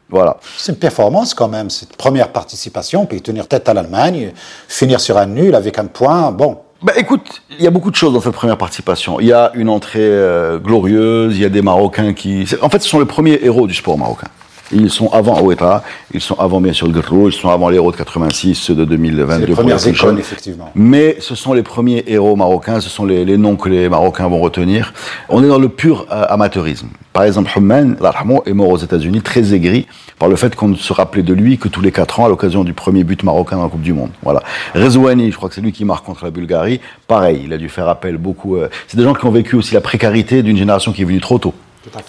Voilà. 0.09 0.37
C'est 0.59 0.73
une 0.73 0.79
performance 0.79 1.35
quand 1.35 1.49
même, 1.49 1.71
cette 1.71 1.97
première 1.97 2.29
participation, 2.31 3.07
puis 3.07 3.21
tenir 3.21 3.49
tête 3.49 3.69
à 3.69 3.75
l'Allemagne, 3.75 4.33
finir 4.69 5.01
sur 5.01 5.19
un 5.19 5.27
nul 5.27 5.55
avec 5.55 5.79
un 5.79 5.87
point, 5.87 6.31
bon. 6.31 6.59
Bah 6.83 6.93
écoute, 6.97 7.43
il 7.51 7.65
y 7.65 7.67
a 7.67 7.71
beaucoup 7.71 7.91
de 7.91 7.97
choses 7.97 8.13
dans 8.13 8.21
cette 8.21 8.35
première 8.35 8.59
participation. 8.59 9.19
Il 9.19 9.27
y 9.27 9.33
a 9.33 9.51
une 9.55 9.71
entrée 9.71 10.01
euh, 10.03 10.59
glorieuse, 10.59 11.35
il 11.37 11.43
y 11.43 11.45
a 11.47 11.49
des 11.49 11.63
Marocains 11.63 12.13
qui... 12.13 12.47
En 12.61 12.69
fait, 12.69 12.83
ce 12.83 12.89
sont 12.89 12.99
les 12.99 13.07
premiers 13.07 13.41
héros 13.43 13.67
du 13.67 13.75
sport 13.75 13.97
marocain. 13.97 14.29
Ils 14.73 14.91
sont 14.91 15.09
avant 15.13 15.41
Ouetta, 15.43 15.85
ils 16.13 16.21
sont 16.21 16.37
avant 16.39 16.61
bien 16.61 16.73
sûr 16.73 16.87
le 16.89 17.01
Grou, 17.01 17.29
ils 17.29 17.33
sont 17.33 17.51
avant 17.51 17.69
les 17.69 17.77
héros 17.77 17.93
de 17.93 17.97
86, 17.97 18.55
ceux 18.55 18.75
de 18.75 18.85
2022. 18.85 19.41
C'est 19.43 19.47
les 19.47 19.55
premières 19.55 19.87
écoles, 19.87 20.19
effectivement. 20.19 20.71
Mais 20.75 21.17
ce 21.21 21.35
sont 21.35 21.53
les 21.53 21.63
premiers 21.63 22.03
héros 22.07 22.35
marocains, 22.37 22.81
ce 22.81 22.89
sont 22.89 23.05
les, 23.05 23.25
les 23.25 23.37
noms 23.37 23.57
que 23.57 23.69
les 23.69 23.89
Marocains 23.89 24.29
vont 24.29 24.41
retenir. 24.41 24.93
On 25.29 25.45
est 25.45 25.49
dans 25.49 25.59
le 25.59 25.69
pur 25.69 26.07
euh, 26.11 26.25
amateurisme. 26.29 26.89
Par 27.13 27.25
exemple, 27.25 27.51
Humman, 27.57 27.97
l'arhamo, 28.01 28.43
est 28.47 28.53
mort 28.53 28.71
aux 28.71 28.77
États-Unis, 28.79 29.21
très 29.23 29.55
aigri 29.55 29.87
par 30.19 30.29
le 30.29 30.37
fait 30.37 30.55
qu'on 30.55 30.69
ne 30.69 30.77
se 30.77 30.93
rappelait 30.93 31.23
de 31.23 31.35
lui 31.35 31.59
que 31.59 31.69
tous 31.69 31.81
les 31.81 31.93
quatre 31.93 32.21
ans 32.21 32.27
à 32.27 32.29
l'occasion 32.29 32.65
du 32.65 32.73
premier 32.73 33.05
but 33.05 33.23
marocain 33.23 33.57
dans 33.57 33.65
la 33.65 33.69
Coupe 33.69 33.83
du 33.83 33.93
Monde. 33.93 34.11
Voilà. 34.23 34.43
Rezouani, 34.75 35.31
je 35.31 35.37
crois 35.37 35.49
que 35.49 35.55
c'est 35.55 35.61
lui 35.61 35.73
qui 35.73 35.85
marque 35.85 36.05
contre 36.07 36.25
la 36.25 36.31
Bulgarie. 36.31 36.81
Pareil, 37.07 37.43
il 37.45 37.53
a 37.53 37.59
dû 37.59 37.69
faire 37.69 37.89
appel 37.89 38.17
beaucoup. 38.17 38.57
euh, 38.57 38.69
c'est 38.89 38.97
des 38.97 39.03
gens 39.03 39.15
qui 39.15 39.25
ont 39.27 39.31
vécu 39.31 39.57
aussi 39.57 39.75
la 39.75 39.81
précarité 39.81 40.43
d'une 40.43 40.57
génération 40.57 40.93
qui 40.93 41.03
est 41.03 41.05
venue 41.05 41.21
trop 41.21 41.39
tôt. 41.39 41.55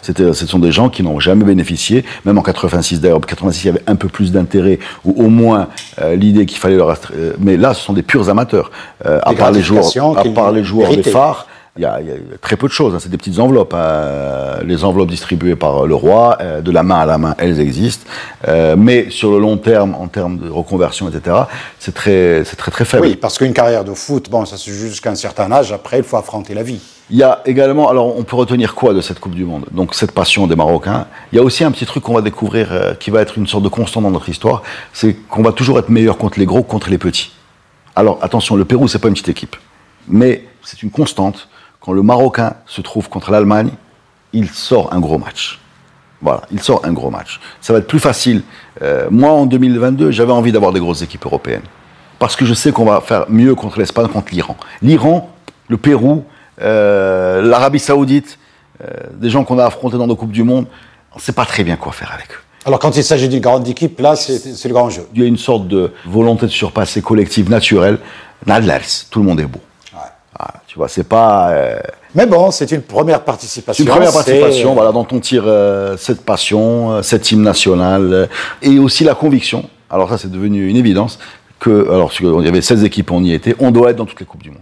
C'était, 0.01 0.33
ce 0.33 0.45
sont 0.47 0.59
des 0.59 0.71
gens 0.71 0.89
qui 0.89 1.03
n'ont 1.03 1.19
jamais 1.19 1.43
bénéficié, 1.45 2.05
même 2.25 2.37
en 2.37 2.41
86 2.41 3.01
d'ailleurs. 3.01 3.17
En 3.17 3.21
86, 3.21 3.63
il 3.63 3.67
y 3.67 3.69
avait 3.69 3.83
un 3.87 3.95
peu 3.95 4.07
plus 4.07 4.31
d'intérêt, 4.31 4.79
ou 5.03 5.11
au 5.23 5.29
moins 5.29 5.67
euh, 6.01 6.15
l'idée 6.15 6.45
qu'il 6.45 6.59
fallait 6.59 6.75
leur. 6.77 6.89
euh, 7.15 7.33
mais 7.39 7.57
là, 7.57 7.73
ce 7.73 7.81
sont 7.81 7.93
des 7.93 8.03
purs 8.03 8.29
amateurs. 8.29 8.71
Euh, 9.05 9.19
à 9.23 9.33
part 9.33 9.51
les 9.51 9.61
joueurs, 9.61 9.83
à 10.17 10.23
part 10.33 10.51
les 10.51 10.63
joueurs 10.63 10.89
des 10.95 11.03
phares, 11.11 11.47
Il 11.77 11.81
y, 11.81 11.85
a, 11.85 11.99
il 11.99 12.07
y 12.07 12.11
a 12.11 12.15
très 12.41 12.55
peu 12.55 12.67
de 12.67 12.71
choses, 12.71 12.95
hein, 12.95 12.99
c'est 13.01 13.09
des 13.09 13.17
petites 13.17 13.37
enveloppes. 13.37 13.73
hein. 13.73 14.61
Les 14.65 14.85
enveloppes 14.85 15.09
distribuées 15.09 15.57
par 15.57 15.85
le 15.85 15.93
roi, 15.93 16.37
euh, 16.39 16.61
de 16.61 16.71
la 16.71 16.83
main 16.83 16.99
à 17.01 17.05
la 17.05 17.17
main, 17.17 17.35
elles 17.37 17.59
existent. 17.59 18.05
Euh, 18.47 18.75
mais 18.77 19.09
sur 19.09 19.31
le 19.31 19.39
long 19.39 19.57
terme, 19.57 19.93
en 19.93 20.07
termes 20.07 20.37
de 20.37 20.49
reconversion, 20.49 21.09
etc., 21.09 21.35
c'est 21.77 21.93
très, 21.93 22.43
c'est 22.45 22.55
très 22.55 22.71
très 22.71 22.85
faible. 22.85 23.05
Oui, 23.05 23.15
parce 23.17 23.37
qu'une 23.37 23.51
carrière 23.51 23.83
de 23.83 23.93
foot, 23.93 24.29
bon, 24.29 24.45
ça 24.45 24.55
se 24.55 24.69
joue 24.71 24.87
jusqu'à 24.87 25.11
un 25.11 25.15
certain 25.15 25.51
âge, 25.51 25.73
après, 25.73 25.97
il 25.97 26.03
faut 26.05 26.15
affronter 26.15 26.53
la 26.53 26.63
vie. 26.63 26.79
Il 27.11 27.17
y 27.17 27.23
a 27.23 27.41
également, 27.45 27.87
alors 27.89 28.17
on 28.17 28.23
peut 28.23 28.35
retenir 28.35 28.73
quoi 28.73 28.95
de 28.95 29.01
cette 29.01 29.19
Coupe 29.19 29.35
du 29.35 29.45
Monde? 29.45 29.65
Donc 29.71 29.93
cette 29.93 30.11
passion 30.11 30.47
des 30.47 30.55
Marocains. 30.55 31.05
Il 31.31 31.35
y 31.35 31.39
a 31.39 31.43
aussi 31.43 31.63
un 31.63 31.71
petit 31.71 31.85
truc 31.85 32.03
qu'on 32.03 32.15
va 32.15 32.21
découvrir 32.21 32.69
euh, 32.71 32.95
qui 32.95 33.11
va 33.11 33.21
être 33.21 33.37
une 33.37 33.45
sorte 33.45 33.63
de 33.63 33.69
constant 33.69 34.01
dans 34.01 34.09
notre 34.09 34.27
histoire, 34.27 34.63
c'est 34.91 35.13
qu'on 35.13 35.43
va 35.43 35.51
toujours 35.51 35.77
être 35.77 35.89
meilleur 35.89 36.17
contre 36.17 36.39
les 36.39 36.47
gros 36.47 36.63
contre 36.63 36.89
les 36.89 36.97
petits. 36.97 37.31
Alors 37.95 38.17
attention, 38.23 38.55
le 38.55 38.65
Pérou 38.65 38.87
c'est 38.87 38.97
pas 38.97 39.07
une 39.07 39.13
petite 39.13 39.29
équipe, 39.29 39.55
mais 40.07 40.45
c'est 40.63 40.81
une 40.81 40.89
constante. 40.89 41.47
Quand 41.79 41.93
le 41.93 42.01
Marocain 42.01 42.55
se 42.65 42.81
trouve 42.81 43.07
contre 43.07 43.29
l'Allemagne, 43.29 43.69
il 44.33 44.49
sort 44.49 44.91
un 44.91 44.99
gros 44.99 45.19
match. 45.19 45.59
Voilà, 46.21 46.41
il 46.51 46.59
sort 46.59 46.81
un 46.85 46.91
gros 46.91 47.11
match. 47.11 47.39
Ça 47.61 47.71
va 47.71 47.79
être 47.79 47.87
plus 47.87 47.99
facile. 47.99 48.41
Euh, 48.81 49.07
moi, 49.11 49.29
en 49.29 49.45
2022, 49.45 50.09
j'avais 50.09 50.31
envie 50.31 50.51
d'avoir 50.51 50.73
des 50.73 50.79
grosses 50.79 51.03
équipes 51.03 51.25
européennes. 51.25 51.61
Parce 52.17 52.35
que 52.35 52.45
je 52.45 52.55
sais 52.55 52.71
qu'on 52.71 52.85
va 52.85 53.01
faire 53.01 53.25
mieux 53.29 53.53
contre 53.53 53.77
l'Espagne, 53.77 54.07
contre 54.07 54.33
l'Iran. 54.33 54.57
L'Iran, 54.81 55.29
le 55.67 55.77
Pérou, 55.77 56.23
euh, 56.61 57.41
l'Arabie 57.41 57.79
Saoudite, 57.79 58.37
euh, 58.83 58.87
des 59.13 59.29
gens 59.29 59.43
qu'on 59.43 59.59
a 59.59 59.65
affrontés 59.65 59.97
dans 59.97 60.07
nos 60.07 60.15
Coupes 60.15 60.31
du 60.31 60.43
Monde, 60.43 60.65
on 61.13 61.17
ne 61.17 61.21
sait 61.21 61.31
pas 61.33 61.45
très 61.45 61.63
bien 61.63 61.75
quoi 61.75 61.91
faire 61.91 62.11
avec 62.13 62.27
eux. 62.31 62.39
Alors, 62.65 62.79
quand 62.79 62.97
il 62.97 63.03
s'agit 63.03 63.29
d'une 63.29 63.41
grande 63.41 63.67
équipe, 63.67 63.99
là, 63.99 64.15
c'est 64.15 64.65
le 64.65 64.73
grand 64.73 64.89
jeu. 64.89 65.05
Il 65.13 65.21
y 65.21 65.23
a 65.23 65.27
une 65.27 65.37
sorte 65.37 65.67
de 65.67 65.91
volonté 66.05 66.47
de 66.47 66.51
surpasser 66.51 67.01
collective 67.01 67.49
naturelle. 67.49 67.99
Nadlers, 68.47 69.05
tout 69.11 69.19
le 69.19 69.25
monde 69.25 69.39
est 69.39 69.45
beau. 69.45 69.59
Ah, 70.37 70.55
tu 70.67 70.77
vois, 70.77 70.89
c'est 70.89 71.07
pas. 71.07 71.51
euh, 71.51 71.79
Mais 72.13 72.25
bon, 72.25 72.51
c'est 72.51 72.69
une 72.71 72.81
première 72.81 73.23
participation. 73.23 73.83
Une 73.85 73.89
première 73.89 74.11
participation, 74.11 74.73
voilà, 74.73 74.91
dont 74.91 75.07
on 75.11 75.19
tire 75.19 75.43
euh, 75.45 75.95
cette 75.95 76.25
passion, 76.25 76.91
euh, 76.91 77.01
cette 77.03 77.31
hymne 77.31 77.43
nationale, 77.43 78.13
euh, 78.13 78.25
et 78.61 78.77
aussi 78.79 79.05
la 79.05 79.15
conviction. 79.15 79.69
Alors 79.89 80.09
ça, 80.09 80.17
c'est 80.17 80.29
devenu 80.31 80.67
une 80.67 80.75
évidence 80.75 81.19
que, 81.59 81.89
alors 81.89 82.11
qu'il 82.11 82.25
y 82.27 82.47
avait 82.49 82.61
16 82.61 82.83
équipes, 82.83 83.11
on 83.11 83.23
y 83.23 83.31
était, 83.31 83.55
on 83.59 83.71
doit 83.71 83.91
être 83.91 83.95
dans 83.97 84.05
toutes 84.05 84.19
les 84.19 84.25
coupes 84.25 84.43
du 84.43 84.49
monde. 84.49 84.59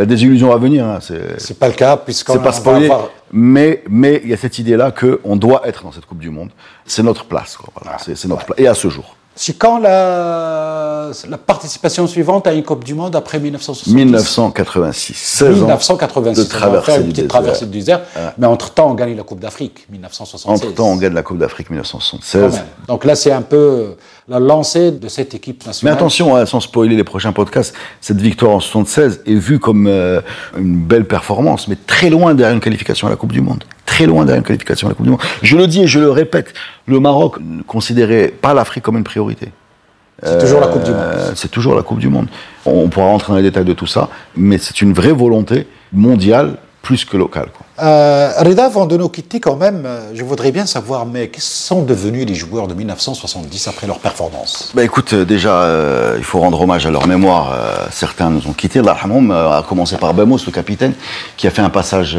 La 0.00 0.06
désillusion 0.06 0.48
va 0.48 0.56
venir, 0.56 0.86
hein, 0.86 0.98
c'est 1.36 1.58
pas 1.58 1.68
le 1.68 1.74
cas, 1.74 1.94
puisqu'on 1.98 2.32
c'est 2.32 2.38
pas 2.42 2.52
spoilé, 2.52 2.86
avoir- 2.86 3.10
mais 3.32 3.82
mais 3.90 4.22
il 4.24 4.30
y 4.30 4.32
a 4.32 4.38
cette 4.38 4.58
idée-là 4.58 4.92
que 4.92 5.20
on 5.24 5.36
doit 5.36 5.60
être 5.68 5.82
dans 5.82 5.92
cette 5.92 6.06
coupe 6.06 6.20
du 6.20 6.30
monde. 6.30 6.48
C'est 6.86 7.02
notre 7.02 7.26
place, 7.26 7.58
quoi, 7.58 7.68
voilà, 7.78 7.98
c'est 7.98 8.16
c'est 8.16 8.26
notre 8.26 8.46
place. 8.46 8.58
Et 8.58 8.66
à 8.66 8.72
ce 8.72 8.88
jour. 8.88 9.14
C'est 9.36 9.58
quand 9.58 9.78
la, 9.78 11.10
la 11.28 11.38
participation 11.38 12.06
suivante 12.06 12.46
à 12.46 12.52
une 12.52 12.62
Coupe 12.64 12.82
du 12.84 12.94
Monde 12.94 13.14
après 13.14 13.38
1970 13.38 13.94
1986, 13.94 15.14
16 15.16 15.48
ans 15.48 15.52
1986. 15.66 16.44
de 16.44 16.48
traversée 16.48 16.96
une 16.96 17.02
du 17.04 17.08
petite 17.10 17.28
traversée 17.28 17.66
du 17.66 17.78
désert. 17.78 18.00
Mais 18.38 18.46
entre-temps, 18.46 18.90
on 18.90 18.94
gagne 18.94 19.16
la 19.16 19.22
Coupe 19.22 19.40
d'Afrique, 19.40 19.86
1976. 19.90 20.50
Entre 20.66 20.74
temps, 20.74 20.88
on 20.88 20.96
gagne 20.96 21.14
la 21.14 21.22
Coupe 21.22 21.38
d'Afrique 21.38 21.68
Quand 21.68 21.74
1976. 21.74 22.54
même. 22.54 22.64
Donc 22.88 23.04
là, 23.04 23.14
c'est 23.14 23.32
un 23.32 23.42
peu 23.42 23.96
la 24.28 24.38
lancée 24.38 24.90
de 24.92 25.08
cette 25.08 25.34
équipe 25.34 25.62
Mais 25.64 25.68
nationale. 25.68 25.94
attention, 25.94 26.36
hein, 26.36 26.46
sans 26.46 26.60
spoiler 26.60 26.96
les 26.96 27.04
prochains 27.04 27.32
podcasts, 27.32 27.74
cette 28.00 28.20
victoire 28.20 28.52
en 28.52 28.60
76 28.60 29.22
est 29.26 29.34
vue 29.34 29.58
comme 29.58 29.86
euh, 29.86 30.20
une 30.56 30.76
belle 30.76 31.04
performance, 31.04 31.68
mais 31.68 31.76
très 31.86 32.10
loin 32.10 32.34
derrière 32.34 32.54
une 32.54 32.60
qualification 32.60 33.06
à 33.06 33.10
la 33.10 33.16
Coupe 33.16 33.32
du 33.32 33.40
Monde. 33.40 33.64
Très 33.86 34.06
loin 34.06 34.24
derrière 34.24 34.38
une 34.40 34.46
qualification 34.46 34.86
à 34.86 34.90
la 34.90 34.94
Coupe 34.94 35.04
du 35.06 35.10
Monde. 35.10 35.20
Je 35.42 35.56
le 35.56 35.66
dis 35.66 35.82
et 35.82 35.86
je 35.86 35.98
le 35.98 36.10
répète, 36.10 36.52
le 36.86 37.00
Maroc 37.00 37.38
ne 37.40 37.62
considérait 37.62 38.28
pas 38.28 38.54
l'Afrique 38.54 38.84
comme 38.84 38.96
une 38.96 39.04
priorité. 39.04 39.48
C'est 40.22 40.38
toujours 40.38 40.60
la 40.60 40.66
Coupe 40.68 40.84
du 40.84 40.90
Monde. 40.90 41.00
Euh, 41.00 41.32
c'est 41.34 41.50
toujours 41.50 41.74
la 41.74 41.82
Coupe 41.82 41.98
du 41.98 42.08
Monde. 42.08 42.28
On 42.66 42.88
pourra 42.88 43.06
rentrer 43.06 43.32
dans 43.32 43.36
les 43.38 43.42
détails 43.42 43.64
de 43.64 43.72
tout 43.72 43.86
ça, 43.86 44.10
mais 44.36 44.58
c'est 44.58 44.82
une 44.82 44.92
vraie 44.92 45.12
volonté 45.12 45.66
mondiale 45.92 46.56
plus 46.82 47.04
que 47.04 47.16
locale. 47.16 47.48
quoi. 47.56 47.66
Euh, 47.82 48.32
Reda, 48.38 48.66
avant 48.66 48.84
de 48.86 48.96
nous 48.96 49.08
quitter 49.08 49.40
quand 49.40 49.56
même, 49.56 49.84
euh, 49.86 50.10
je 50.14 50.22
voudrais 50.22 50.52
bien 50.52 50.66
savoir, 50.66 51.06
mais 51.06 51.28
qu'est-ce 51.28 51.46
que 51.46 51.66
sont 51.66 51.82
devenus 51.82 52.26
les 52.26 52.34
joueurs 52.34 52.66
de 52.66 52.74
1970 52.74 53.68
après 53.68 53.86
leur 53.86 53.98
performance? 53.98 54.70
Bah 54.74 54.84
écoute, 54.84 55.12
euh, 55.12 55.24
déjà, 55.24 55.54
euh, 55.62 56.16
il 56.18 56.24
faut 56.24 56.40
rendre 56.40 56.60
hommage 56.60 56.84
à 56.86 56.90
leur 56.90 57.06
mémoire. 57.06 57.52
Euh, 57.54 57.86
certains 57.90 58.28
nous 58.28 58.46
ont 58.48 58.52
quittés, 58.52 58.80
euh, 58.80 59.50
à 59.50 59.64
commencer 59.66 59.96
par 59.96 60.12
Bamos, 60.12 60.38
le 60.46 60.52
capitaine, 60.52 60.92
qui 61.36 61.46
a 61.46 61.50
fait 61.50 61.62
un 61.62 61.70
passage, 61.70 62.18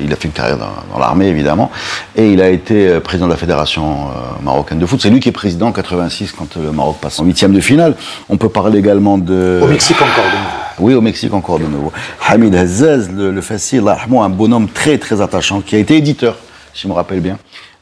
il 0.00 0.12
a 0.12 0.16
fait 0.16 0.28
une 0.28 0.32
carrière 0.32 0.58
dans, 0.58 0.70
dans 0.92 0.98
l'armée 0.98 1.26
évidemment, 1.26 1.70
et 2.16 2.32
il 2.32 2.40
a 2.40 2.48
été 2.48 3.00
président 3.00 3.26
de 3.26 3.32
la 3.32 3.36
fédération 3.36 4.08
marocaine 4.42 4.78
de 4.78 4.86
foot. 4.86 5.00
C'est 5.02 5.10
lui 5.10 5.20
qui 5.20 5.28
est 5.28 5.32
président 5.32 5.68
en 5.68 5.72
86 5.72 6.32
quand 6.32 6.56
le 6.56 6.72
Maroc 6.72 6.96
passe 7.00 7.18
en 7.20 7.24
huitième 7.24 7.52
de 7.52 7.60
finale. 7.60 7.94
On 8.28 8.36
peut 8.36 8.48
parler 8.48 8.78
également 8.78 9.18
de... 9.18 9.60
Au 9.62 9.66
Mexique 9.66 9.96
encore 9.96 10.24
de 10.24 10.38
nouveau. 10.38 10.67
Oui, 10.80 10.94
au 10.94 11.00
Mexique 11.00 11.32
encore 11.34 11.58
de 11.58 11.66
nouveau. 11.66 11.92
Hamid 12.26 12.54
Hazzaz, 12.54 13.08
le, 13.10 13.30
le 13.32 13.40
facile, 13.40 13.82
un 13.88 14.28
bonhomme 14.28 14.68
très 14.68 14.98
très 14.98 15.20
attachant, 15.20 15.60
qui 15.60 15.76
a 15.76 15.78
été 15.78 15.96
éditeur, 15.96 16.36
si 16.74 16.82
je 16.82 16.88
me 16.88 16.92
rappelle 16.94 17.20
bien. 17.20 17.38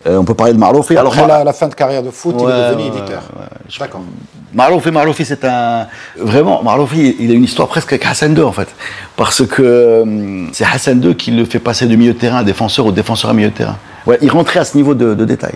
Euh, 0.06 0.18
on 0.18 0.24
peut 0.24 0.34
parler 0.34 0.52
de 0.52 0.58
Marlofi. 0.58 0.96
Après 0.96 1.18
Mar- 1.18 1.26
la, 1.28 1.44
la 1.44 1.52
fin 1.52 1.66
de 1.68 1.74
carrière 1.74 2.02
de 2.02 2.10
foot, 2.10 2.36
il 2.38 2.44
Ouais, 2.44 2.52
est 2.52 2.70
devenu 2.70 2.82
ouais, 2.84 2.88
éditeur. 2.98 3.22
ouais, 3.38 3.46
je- 3.68 3.78
D'accord. 3.78 4.02
Marlofi, 4.54 4.90
Marlofi, 4.90 5.24
c'est 5.24 5.44
un 5.44 5.86
vraiment 6.16 6.62
Marlofi, 6.62 7.16
il 7.18 7.30
a 7.30 7.34
une 7.34 7.44
histoire 7.44 7.66
presque 7.68 7.92
avec 7.92 8.06
Hassan 8.06 8.34
II 8.36 8.42
en 8.44 8.52
fait, 8.52 8.68
parce 9.16 9.44
que 9.44 10.02
hum, 10.02 10.48
c'est 10.52 10.64
Hassan 10.64 11.02
II 11.02 11.14
qui 11.16 11.32
le 11.32 11.44
fait 11.44 11.58
passer 11.58 11.86
de 11.86 11.96
milieu 11.96 12.12
de 12.14 12.18
terrain 12.18 12.38
à 12.38 12.44
défenseur 12.44 12.86
ou 12.86 12.92
défenseur 12.92 13.30
à 13.30 13.34
milieu 13.34 13.50
de 13.50 13.54
terrain. 13.54 13.76
Ouais, 14.06 14.18
il 14.22 14.30
rentrait 14.30 14.60
à 14.60 14.64
ce 14.64 14.76
niveau 14.76 14.94
de, 14.94 15.14
de 15.14 15.24
détail. 15.24 15.54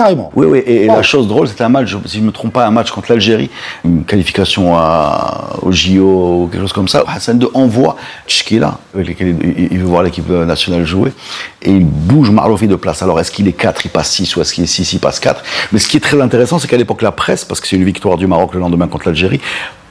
Carrément. 0.00 0.30
Oui, 0.34 0.46
oui. 0.46 0.62
Et, 0.66 0.88
Wow. 0.88 0.96
la 0.96 1.02
chose 1.02 1.28
drôle, 1.28 1.46
c'était 1.46 1.62
un 1.62 1.68
match, 1.68 1.94
si 2.06 2.16
je 2.16 2.22
ne 2.22 2.28
me 2.28 2.32
trompe 2.32 2.54
pas, 2.54 2.66
un 2.66 2.70
match 2.70 2.90
contre 2.90 3.12
l'Algérie, 3.12 3.50
une 3.84 4.04
qualification 4.04 4.74
à, 4.74 5.50
au 5.60 5.70
JO 5.72 6.44
ou 6.44 6.48
quelque 6.50 6.62
chose 6.62 6.72
comme 6.72 6.88
ça. 6.88 7.04
Hassan 7.06 7.38
II 7.38 7.48
envoie 7.52 7.96
Tchkila, 8.26 8.78
avec 8.94 9.08
lequel 9.08 9.36
il, 9.70 9.78
veut 9.78 9.84
voir 9.84 10.02
l'équipe 10.02 10.26
nationale 10.30 10.86
jouer, 10.86 11.12
et 11.60 11.70
il 11.70 11.84
bouge 11.84 12.30
Marlofi 12.30 12.66
de 12.66 12.76
place. 12.76 13.02
Alors, 13.02 13.20
est-ce 13.20 13.30
qu'il 13.30 13.46
est 13.46 13.52
4, 13.52 13.84
il 13.84 13.90
passe 13.90 14.10
6, 14.12 14.36
ou 14.36 14.40
est-ce 14.40 14.54
qu'il 14.54 14.64
est 14.64 14.68
6, 14.68 14.94
il 14.94 15.00
passe 15.00 15.20
4 15.20 15.42
Mais 15.72 15.78
ce 15.78 15.86
qui 15.86 15.98
est 15.98 16.00
très 16.00 16.18
intéressant, 16.18 16.58
c'est 16.58 16.66
qu'à 16.66 16.78
l'époque, 16.78 17.02
la 17.02 17.12
presse, 17.12 17.44
parce 17.44 17.60
que 17.60 17.68
c'est 17.68 17.76
une 17.76 17.84
victoire 17.84 18.16
du 18.16 18.26
Maroc 18.26 18.54
le 18.54 18.60
lendemain 18.60 18.88
contre 18.88 19.06
l'Algérie, 19.08 19.42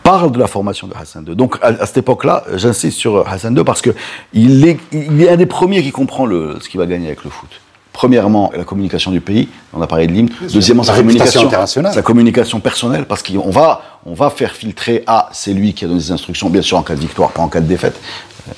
parle 0.02 0.32
de 0.32 0.40
la 0.40 0.48
formation 0.48 0.88
de 0.88 0.96
Hassan 1.00 1.24
II. 1.28 1.36
Donc, 1.36 1.58
à, 1.62 1.68
à 1.68 1.86
cette 1.86 1.98
époque-là, 1.98 2.46
j'insiste 2.56 2.98
sur 2.98 3.28
Hassan 3.28 3.56
II 3.56 3.64
parce 3.64 3.84
que 3.84 3.92
il 4.34 4.68
est, 4.68 4.80
il 4.92 5.22
est 5.22 5.30
un 5.30 5.38
des 5.38 5.46
premiers 5.46 5.84
qui 5.84 5.92
comprend 5.92 6.26
le, 6.26 6.58
ce 6.62 6.68
qu'il 6.68 6.80
va 6.80 6.88
gagner 6.88 7.06
avec 7.06 7.24
le 7.24 7.30
foot. 7.30 7.62
Premièrement, 8.00 8.50
la 8.56 8.64
communication 8.64 9.12
du 9.12 9.20
pays, 9.20 9.50
on 9.74 9.82
a 9.82 9.86
parlé 9.86 10.08
de 10.08 10.14
l'hymne. 10.14 10.30
Deuxièmement, 10.54 10.84
sa 10.84 10.96
communication, 10.96 11.46
internationale. 11.46 11.94
sa 11.94 12.02
communication 12.02 12.62
personnelle, 12.62 13.04
parce 13.04 13.22
qu'on 13.22 13.50
va, 13.50 13.82
on 14.06 14.14
va 14.14 14.30
faire 14.30 14.54
filtrer, 14.54 15.04
ah, 15.06 15.28
c'est 15.34 15.52
lui 15.52 15.74
qui 15.74 15.84
a 15.84 15.90
donné 15.90 16.00
des 16.00 16.14
instructions, 16.14 16.50
bien 16.50 16.62
sûr 16.62 16.78
en 16.78 16.82
cas 16.82 16.96
de 16.96 17.02
victoire, 17.02 17.32
pas 17.32 17.42
en 17.42 17.50
cas 17.50 17.60
de 17.60 17.66
défaite, 17.66 18.00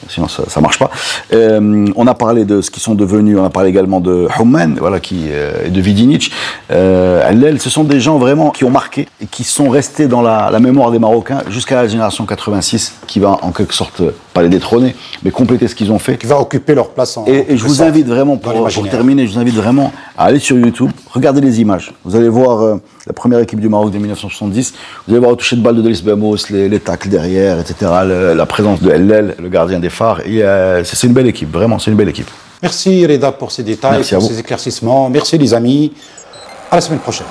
sinon 0.07 0.27
ça, 0.27 0.43
ça 0.47 0.61
marche 0.61 0.79
pas. 0.79 0.89
Euh, 1.33 1.87
on 1.95 2.07
a 2.07 2.13
parlé 2.13 2.45
de 2.45 2.61
ce 2.61 2.71
qu'ils 2.71 2.83
sont 2.83 2.95
devenus, 2.95 3.37
on 3.37 3.43
a 3.43 3.49
parlé 3.49 3.69
également 3.69 3.99
de 3.99 4.27
Houman, 4.39 4.77
voilà, 4.79 4.99
qui 4.99 5.25
euh, 5.29 5.67
et 5.67 5.69
de 5.69 5.81
Vidinic. 5.81 6.31
Euh, 6.71 7.27
Allel, 7.27 7.59
ce 7.61 7.69
sont 7.69 7.83
des 7.83 7.99
gens 7.99 8.17
vraiment 8.17 8.51
qui 8.51 8.63
ont 8.63 8.69
marqué 8.69 9.07
et 9.21 9.25
qui 9.25 9.43
sont 9.43 9.69
restés 9.69 10.07
dans 10.07 10.21
la, 10.21 10.49
la 10.51 10.59
mémoire 10.59 10.91
des 10.91 10.99
Marocains 10.99 11.41
jusqu'à 11.49 11.75
la 11.75 11.87
génération 11.87 12.25
86, 12.25 12.95
qui 13.07 13.19
va 13.19 13.37
en 13.41 13.51
quelque 13.51 13.73
sorte 13.73 14.01
pas 14.33 14.41
les 14.41 14.49
détrôner, 14.49 14.95
mais 15.23 15.31
compléter 15.31 15.67
ce 15.67 15.75
qu'ils 15.75 15.91
ont 15.91 15.99
fait. 15.99 16.17
Qui 16.17 16.27
va 16.27 16.39
occuper 16.39 16.75
leur 16.75 16.89
place 16.89 17.17
en. 17.17 17.25
Et, 17.27 17.45
et 17.49 17.57
je 17.57 17.63
vous 17.63 17.81
invite 17.81 18.07
vraiment, 18.07 18.37
pour, 18.37 18.67
pour 18.67 18.89
terminer, 18.89 19.27
je 19.27 19.33
vous 19.33 19.39
invite 19.39 19.55
vraiment 19.55 19.91
à 20.17 20.25
aller 20.25 20.39
sur 20.39 20.57
YouTube, 20.57 20.91
regarder 21.11 21.41
les 21.41 21.61
images. 21.61 21.93
Vous 22.05 22.15
allez 22.15 22.29
voir 22.29 22.79
la 23.07 23.13
première 23.13 23.39
équipe 23.39 23.59
du 23.59 23.67
Maroc 23.69 23.91
de 23.91 23.97
1970, 23.97 24.73
vous 25.07 25.13
allez 25.13 25.19
voir 25.19 25.31
le 25.31 25.37
toucher 25.37 25.55
de 25.55 25.61
balle 25.61 25.75
de 25.75 25.81
Delis 25.81 26.01
Bamos, 26.05 26.35
les, 26.49 26.69
les 26.69 26.79
tacles 26.79 27.09
derrière, 27.09 27.59
etc., 27.59 27.75
le- 28.05 28.33
la 28.33 28.45
présence 28.45 28.81
de 28.81 28.89
LL, 28.91 29.35
le 29.39 29.49
gardien 29.49 29.79
des 29.79 29.89
phares. 29.89 30.21
Et, 30.25 30.43
euh, 30.43 30.83
c'est 30.83 31.07
une 31.07 31.13
belle 31.13 31.27
équipe, 31.27 31.51
vraiment, 31.51 31.79
c'est 31.79 31.89
une 31.91 31.97
belle 31.97 32.09
équipe. 32.09 32.29
Merci 32.61 33.05
Reda 33.07 33.31
pour 33.31 33.51
ces 33.51 33.63
détails, 33.63 33.97
Merci 33.97 34.13
pour 34.13 34.23
ces 34.23 34.39
éclaircissements. 34.39 35.09
Merci 35.09 35.37
les 35.37 35.53
amis. 35.53 35.93
À 36.69 36.75
la 36.75 36.81
semaine 36.81 36.99
prochaine. 36.99 37.25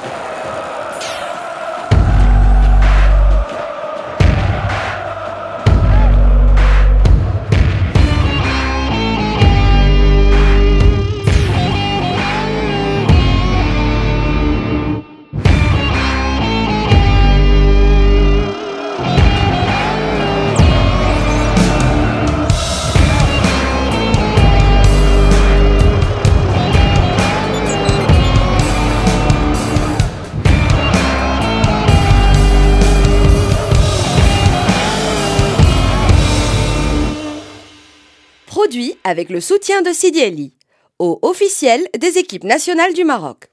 Avec 39.11 39.29
le 39.29 39.41
soutien 39.41 39.83
de 39.83 39.93
Sidi 39.93 40.23
Ali, 40.23 40.55
au 41.01 41.19
officiel 41.23 41.89
des 41.99 42.17
équipes 42.17 42.45
nationales 42.45 42.95
du 42.95 43.05
Maroc. 43.05 43.51